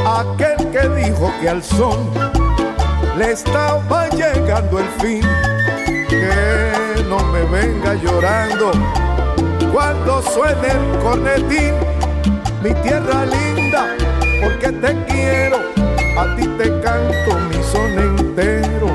Aquel 0.05 0.71
que 0.73 0.89
dijo 0.89 1.33
que 1.41 1.49
al 1.49 1.63
son 1.63 2.11
le 3.17 3.33
estaba 3.33 4.09
llegando 4.09 4.81
el 4.81 4.89
fin 5.01 5.23
que 6.09 7.05
no 7.09 7.19
me 7.27 7.45
venga 7.45 7.95
llorando 7.95 8.73
cuando 9.73 10.23
suene 10.23 10.69
el 10.73 10.99
cornetín, 11.03 11.75
mi 12.65 12.75
tierra 12.83 13.27
linda, 13.27 13.95
porque 14.43 14.73
te 14.73 15.05
quiero, 15.05 15.59
a 16.19 16.35
ti 16.35 16.49
te 16.59 16.81
canto 16.81 17.39
mi 17.49 17.63
son 17.63 18.19
entero, 18.19 18.89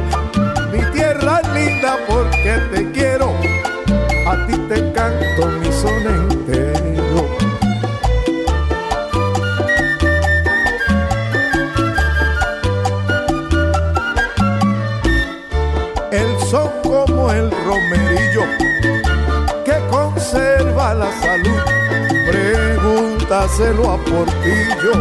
porque 2.09 2.59
te 2.73 2.91
quiero, 2.91 3.33
a 4.27 4.47
ti 4.47 4.57
te 4.67 4.91
canto 4.93 5.47
mi 5.59 5.71
son 5.71 6.03
entero. 6.07 7.27
El 16.11 16.39
son 16.49 16.69
como 16.83 17.31
el 17.31 17.51
romerillo 17.51 18.43
que 19.63 19.77
conserva 19.91 20.93
la 20.95 21.11
salud. 21.21 21.61
Pregúntaselo 22.27 23.91
a 23.91 23.97
Portillo, 23.97 24.93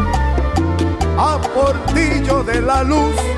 a 1.16 1.40
Portillo 1.54 2.44
de 2.44 2.60
la 2.60 2.82
luz. 2.82 3.37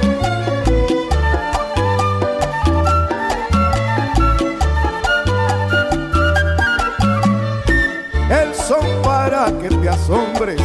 Asombres, 10.01 10.61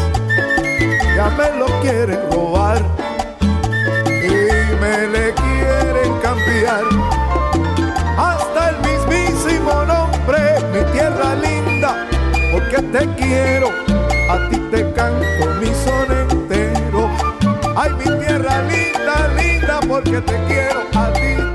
ya 1.15 1.29
me 1.37 1.59
lo 1.59 1.65
quieren 1.81 2.19
robar 2.31 2.81
y 4.07 4.31
me 4.81 5.07
le 5.07 5.33
quieren 5.33 6.13
cambiar 6.21 6.83
hasta 8.17 8.69
el 8.69 8.77
mismísimo 8.87 9.83
nombre, 9.85 10.39
mi 10.71 10.91
tierra 10.93 11.35
linda, 11.35 12.07
porque 12.51 12.81
te 12.93 13.07
quiero, 13.15 13.69
a 14.29 14.49
ti 14.49 14.57
te 14.71 14.91
canto 14.93 15.45
mi 15.59 15.71
son 15.83 16.29
entero. 16.29 17.09
Ay, 17.75 17.91
mi 17.93 18.25
tierra 18.25 18.61
linda, 18.63 19.27
linda, 19.37 19.79
porque 19.87 20.21
te 20.21 20.35
quiero, 20.47 20.81
a 20.93 21.11
ti 21.11 21.54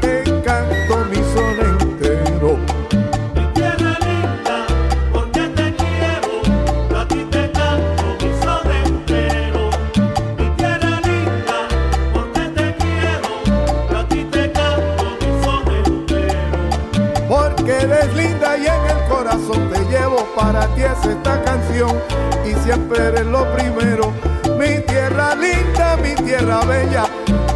siempre 22.71 23.05
eres 23.05 23.27
lo 23.27 23.53
primero. 23.53 24.13
Mi 24.57 24.79
tierra 24.87 25.35
linda, 25.35 25.97
mi 25.97 26.15
tierra 26.15 26.61
bella, 26.65 27.05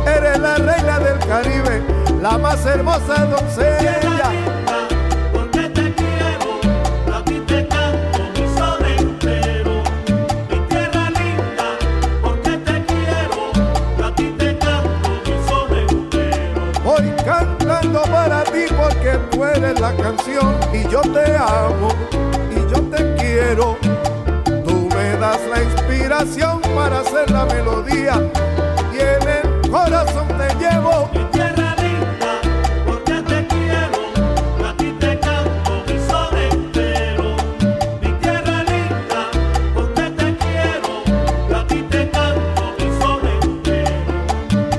eres 0.06 0.38
la 0.40 0.56
reina 0.56 0.98
del 0.98 1.18
Caribe, 1.20 1.82
la 2.20 2.36
más 2.36 2.66
hermosa 2.66 3.24
doncella. 3.26 4.63
Inspiración 26.24 26.60
para 26.74 27.00
hacer 27.00 27.30
la 27.30 27.44
melodía 27.46 28.14
y 28.92 28.98
en 28.98 29.28
el 29.28 29.70
corazón 29.70 30.26
te 30.28 30.54
llevo. 30.56 31.10
Mi 31.12 31.24
tierra 31.26 31.76
linda, 31.76 32.40
porque 32.86 33.22
te 33.22 33.46
quiero, 33.46 34.66
a 34.66 34.76
ti 34.76 34.92
te 34.98 35.18
canto 35.18 35.84
mi 35.86 35.98
son 36.08 36.36
entero. 36.36 37.36
Mi 38.00 38.12
tierra 38.12 38.62
linda, 38.62 39.30
porque 39.74 40.02
te 40.02 40.36
quiero, 40.36 41.58
a 41.58 41.66
ti 41.66 41.82
te 41.90 42.10
canto 42.10 42.74
mi 42.78 43.00
son 43.00 43.26
entero. 43.26 44.12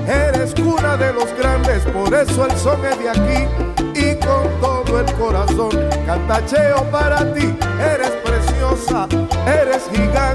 Eres 0.07 0.55
cuna 0.55 0.97
de 0.97 1.13
los 1.13 1.31
grandes, 1.37 1.83
por 1.83 2.13
eso 2.13 2.45
el 2.45 2.57
son 2.57 2.85
es 2.85 2.99
de 2.99 3.09
aquí 3.09 3.47
y 3.93 4.15
con 4.15 4.49
todo 4.61 4.99
el 4.99 5.13
corazón 5.13 5.69
cantacheo 6.05 6.83
para 6.91 7.33
ti. 7.33 7.55
Eres 7.79 8.11
preciosa, 8.23 9.07
eres 9.45 9.83
gigante. 9.91 10.34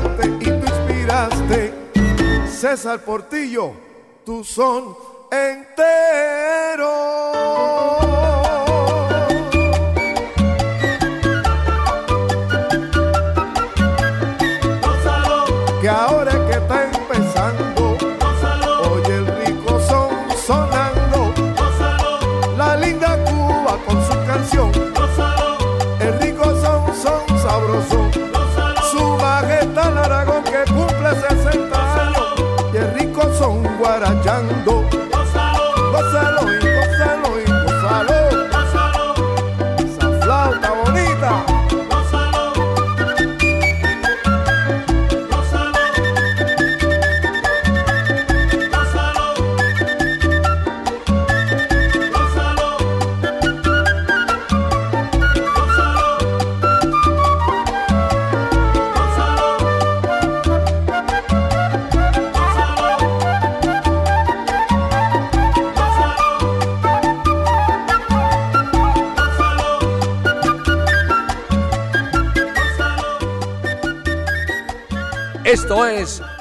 César 2.61 2.99
Portillo, 2.99 3.73
tu 4.23 4.45
son 4.45 4.95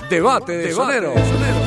Debate 0.10 0.57
de 0.57 0.73
Soneros. 0.73 1.59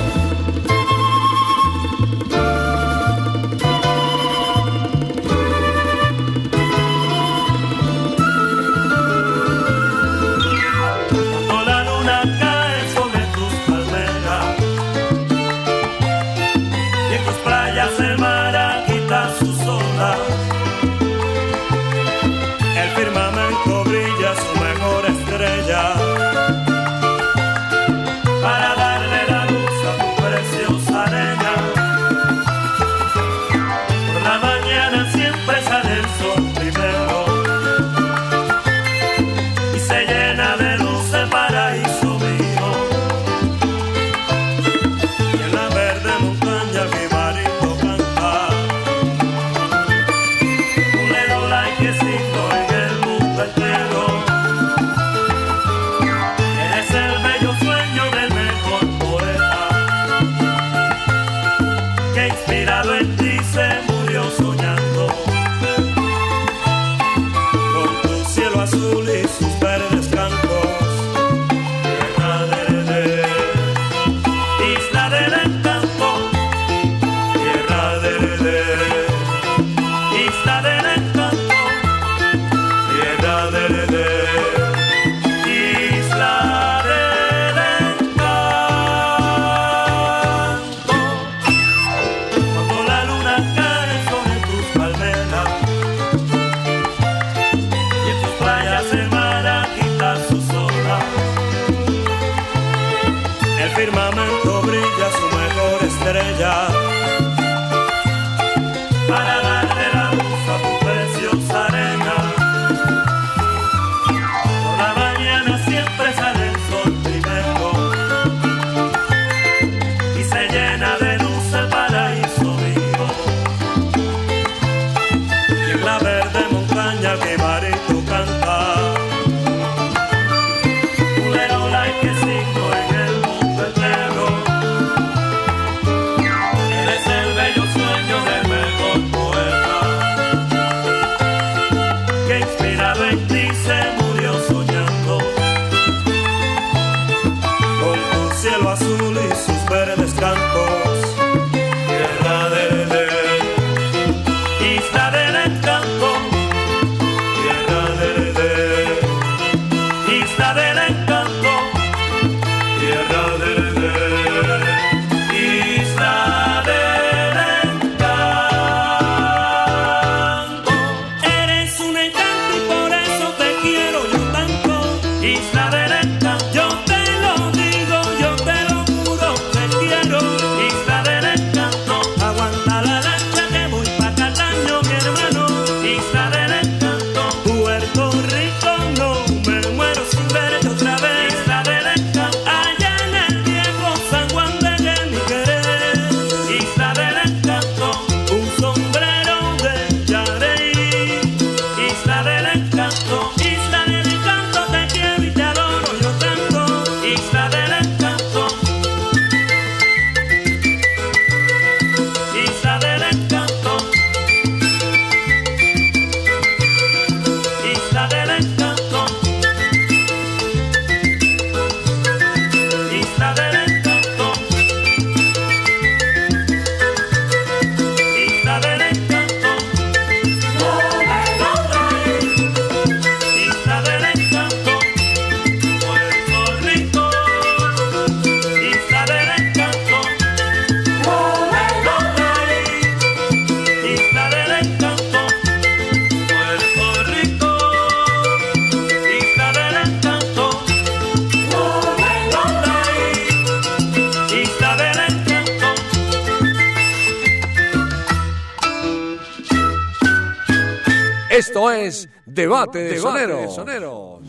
Esto 261.33 261.71
es 261.71 262.11
Debate 262.27 262.81
de 262.81 262.99
Soneros. 262.99 264.21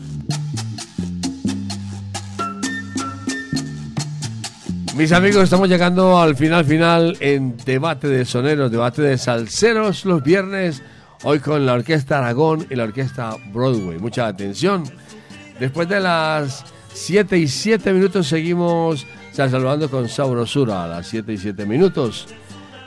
Mis 4.96 5.12
amigos, 5.12 5.44
estamos 5.44 5.68
llegando 5.68 6.18
al 6.18 6.34
final 6.34 6.64
final 6.64 7.14
en 7.20 7.58
Debate 7.58 8.08
de 8.08 8.24
Soneros, 8.24 8.70
Debate 8.70 9.02
de 9.02 9.18
Salseros 9.18 10.06
los 10.06 10.22
viernes, 10.22 10.82
hoy 11.24 11.40
con 11.40 11.66
la 11.66 11.74
Orquesta 11.74 12.20
Aragón 12.20 12.66
y 12.70 12.74
la 12.74 12.84
Orquesta 12.84 13.36
Broadway. 13.52 13.98
Mucha 13.98 14.26
atención. 14.26 14.84
Después 15.60 15.86
de 15.90 16.00
las 16.00 16.64
7 16.94 17.36
y 17.36 17.48
7 17.48 17.92
minutos 17.92 18.28
seguimos 18.28 19.06
saludando 19.30 19.90
con 19.90 20.08
Sabrosura 20.08 20.84
a 20.84 20.88
las 20.88 21.06
7 21.08 21.34
y 21.34 21.36
7 21.36 21.66
minutos. 21.66 22.28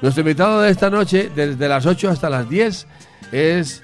Nuestro 0.02 0.22
invitado 0.22 0.64
de 0.64 0.72
esta 0.72 0.90
noche, 0.90 1.30
desde 1.36 1.70
las 1.70 1.86
8 1.86 2.10
hasta 2.10 2.32
las 2.32 2.50
10, 2.50 2.88
es 3.32 3.84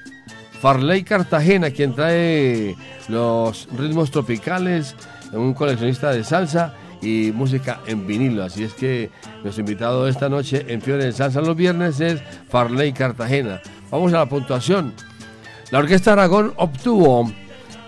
Farley 0.63 1.03
Cartagena, 1.03 1.71
quien 1.71 1.93
trae 1.93 2.77
los 3.09 3.67
ritmos 3.77 4.11
tropicales, 4.11 4.95
un 5.33 5.53
coleccionista 5.53 6.11
de 6.11 6.23
salsa 6.23 6.73
y 7.01 7.33
música 7.35 7.81
en 7.85 8.07
vinilo. 8.07 8.45
Así 8.45 8.63
es 8.63 8.73
que 8.73 9.09
nuestro 9.43 9.59
invitado 9.59 10.07
esta 10.07 10.29
noche 10.29 10.65
en 10.69 10.81
Fiore 10.81 11.03
de 11.03 11.11
Salsa 11.11 11.41
los 11.41 11.57
viernes 11.57 11.99
es 11.99 12.21
Farley 12.47 12.93
Cartagena. 12.93 13.61
Vamos 13.91 14.13
a 14.13 14.19
la 14.19 14.25
puntuación. 14.29 14.93
La 15.69 15.79
Orquesta 15.79 16.13
Aragón 16.13 16.53
obtuvo 16.55 17.29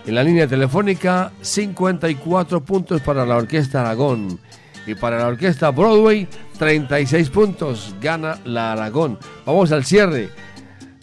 en 0.06 0.14
la 0.14 0.22
línea 0.22 0.46
telefónica 0.46 1.32
54 1.40 2.62
puntos 2.62 3.00
para 3.00 3.26
la 3.26 3.38
Orquesta 3.38 3.80
Aragón 3.80 4.38
y 4.86 4.96
para 4.96 5.20
la 5.20 5.28
Orquesta 5.28 5.72
Broadway 5.72 6.28
36 6.60 7.30
puntos. 7.30 7.96
Gana 8.02 8.38
la 8.44 8.74
Aragón. 8.74 9.18
Vamos 9.46 9.72
al 9.72 9.86
cierre. 9.86 10.30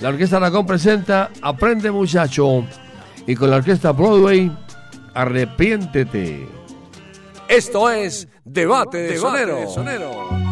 La 0.02 0.08
Orquesta 0.08 0.38
Aragón 0.38 0.66
presenta 0.66 1.30
Aprende 1.42 1.88
muchacho 1.92 2.66
y 3.24 3.36
con 3.36 3.50
la 3.50 3.58
Orquesta 3.58 3.92
Broadway 3.92 4.50
Arrepiéntete. 5.14 6.48
Esto 7.48 7.88
es 7.88 8.26
Debate 8.44 8.98
de 8.98 9.12
Debate 9.12 9.46
de 9.46 9.66
Oye 9.66 10.51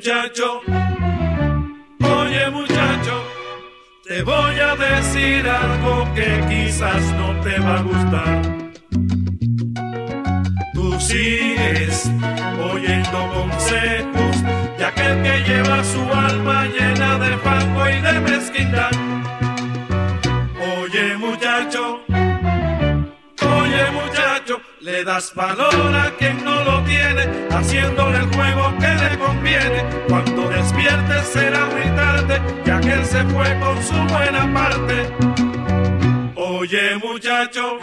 muchacho, 0.00 0.62
oye 2.00 2.50
muchacho, 2.50 3.22
te 4.02 4.22
voy 4.22 4.58
a 4.58 4.74
decir 4.74 5.46
algo 5.46 6.08
que 6.14 6.40
quizás 6.48 7.02
no 7.18 7.38
te 7.42 7.58
va 7.58 7.80
a 7.80 7.82
gustar. 7.82 8.42
Tú 10.72 10.98
sigues 10.98 12.10
oyendo 12.72 13.30
consejos 13.34 14.42
de 14.78 14.84
aquel 14.86 15.22
que 15.22 15.44
lleva 15.46 15.84
su 15.84 16.00
alma 16.00 16.64
llena 16.64 17.18
de 17.18 17.36
fango 17.36 17.86
y 17.90 18.00
de 18.00 18.20
mezquindad. 18.20 18.92
Oye 20.78 21.14
muchacho, 21.18 22.00
oye 22.08 22.08
muchacho, 22.08 22.09
le 24.80 25.04
das 25.04 25.34
valor 25.34 25.94
a 25.94 26.10
quien 26.16 26.42
no 26.42 26.64
lo 26.64 26.82
tiene, 26.84 27.28
haciéndole 27.50 28.18
el 28.18 28.26
juego 28.34 28.72
que 28.78 28.88
le 28.88 29.18
conviene. 29.18 29.84
Cuando 30.08 30.48
despiertes 30.48 31.26
será 31.26 31.66
muy 31.66 31.94
tarde, 31.94 32.40
ya 32.64 32.80
que 32.80 32.92
él 32.92 33.04
se 33.04 33.22
fue 33.24 33.58
con 33.60 33.82
su 33.82 33.94
buena 34.12 34.52
parte. 34.52 35.10
Oye 36.34 36.96
muchacho. 36.96 37.78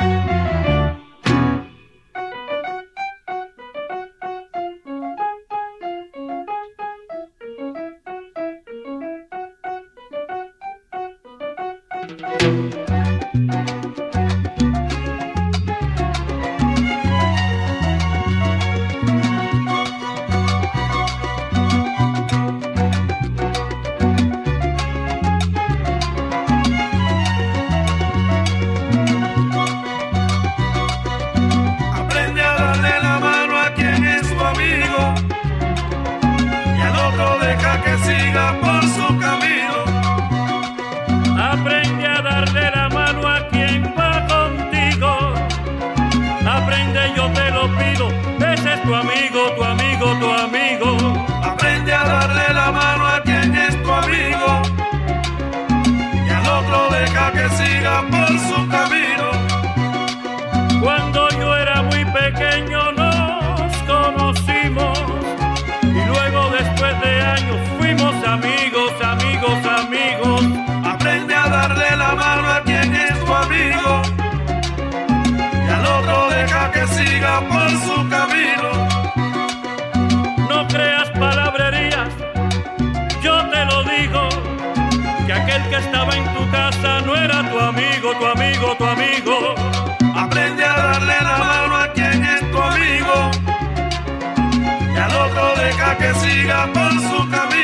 Que 85.27 85.33
aquel 85.33 85.61
que 85.69 85.75
estaba 85.75 86.15
en 86.15 86.23
tu 86.33 86.49
casa 86.51 87.01
no 87.01 87.13
era 87.13 87.43
tu 87.51 87.59
amigo, 87.59 88.13
tu 88.17 88.25
amigo, 88.25 88.75
tu 88.77 88.85
amigo. 88.85 89.55
Aprende 90.15 90.63
a 90.63 90.73
darle 90.73 91.15
la 91.21 91.37
mano 91.37 91.75
a 91.75 91.91
quien 91.91 92.23
es 92.23 92.49
tu 92.49 92.57
amigo 92.57 93.31
y 94.95 94.97
al 94.97 95.13
otro 95.25 95.55
deja 95.61 95.97
que 95.97 96.13
siga 96.13 96.67
por 96.73 96.91
su 96.93 97.29
camino. 97.29 97.56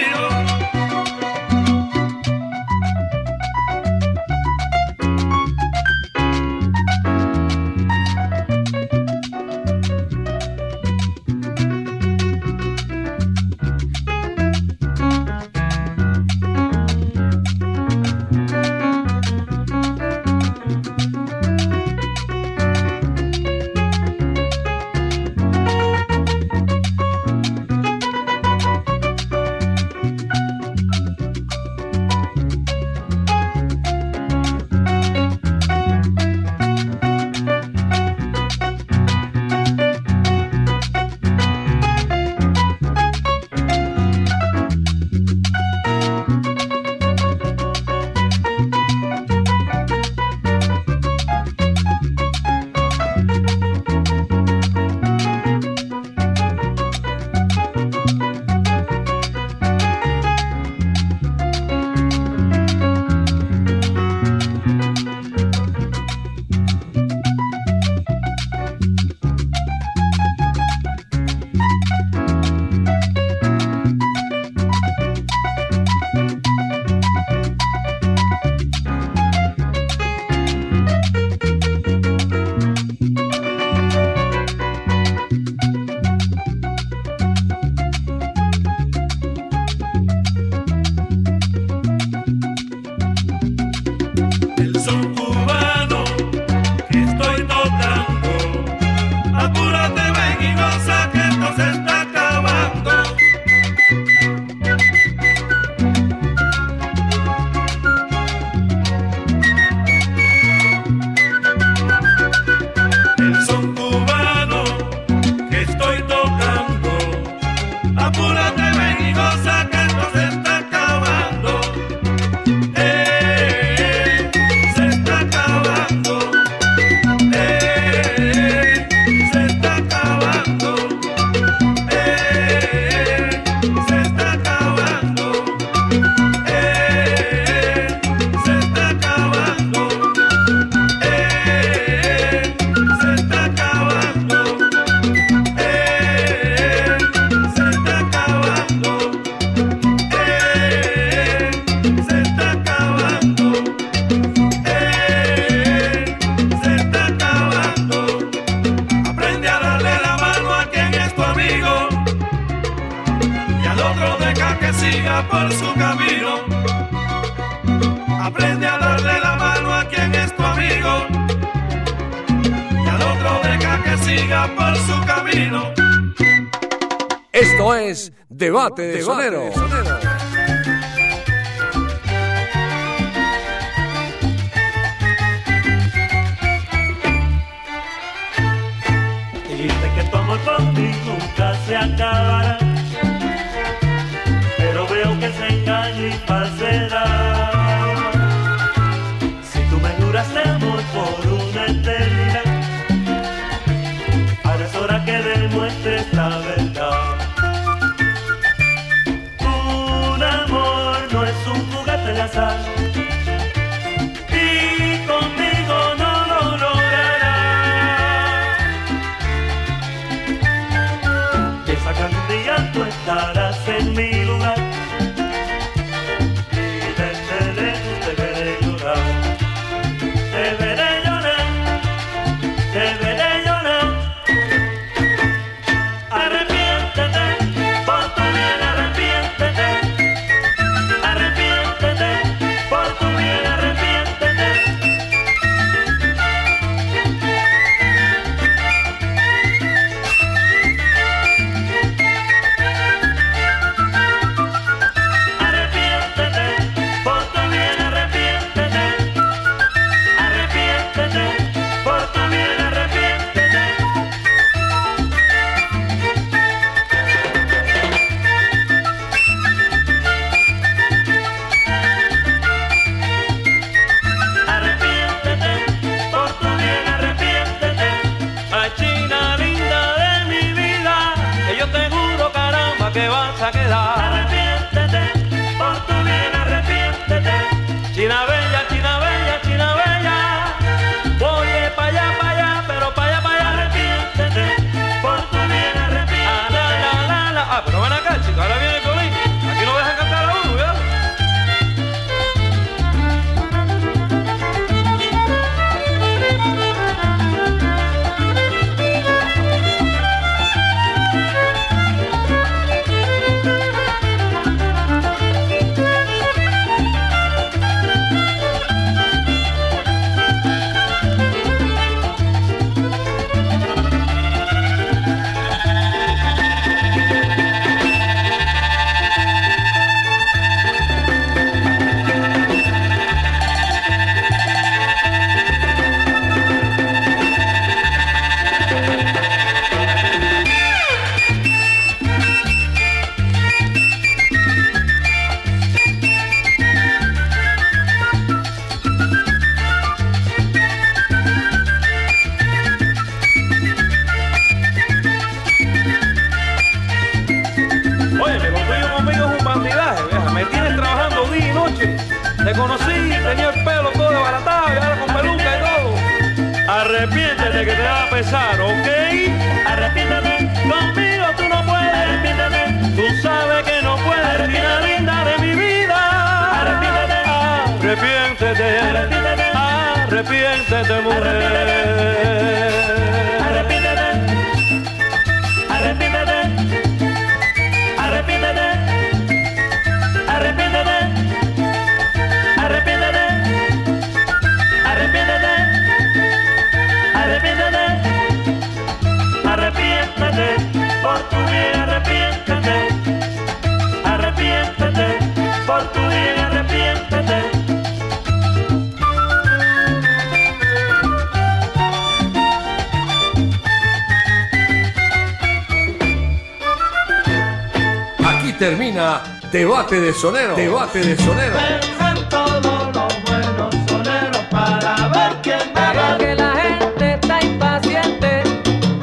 sonero. 420.23 420.55
Debate 420.55 420.99
de 421.01 421.17
sonero. 421.17 421.53
Vengan 421.53 422.29
todos 422.29 422.95
los 422.95 423.23
buenos 423.23 423.75
soneros 423.89 424.45
para 424.49 425.09
ver 425.09 425.41
quién 425.43 425.73
gana. 425.75 426.17
que 426.17 426.35
la 426.35 426.55
gente 426.55 427.13
está 427.15 427.43
impaciente 427.43 428.43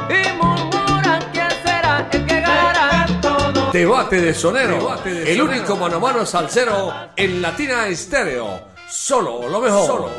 y 0.09 0.33
murmuran 0.41 1.21
quién 1.31 1.51
será 1.63 2.07
el 2.11 2.25
que 2.25 2.39
ganará. 2.41 3.05
Debate 3.71 4.19
de 4.19 4.33
sonero. 4.33 4.77
Debate 4.77 5.13
de 5.13 5.31
el 5.31 5.37
sonero. 5.37 5.45
único 5.45 5.75
mano 5.77 5.97
a 5.97 5.99
mano 5.99 6.25
salsero 6.25 6.91
en 7.15 7.39
Latina 7.39 7.87
Estéreo. 7.87 8.71
Solo 8.89 9.47
lo 9.47 9.61
mejor. 9.61 9.85
Solo. 9.85 10.10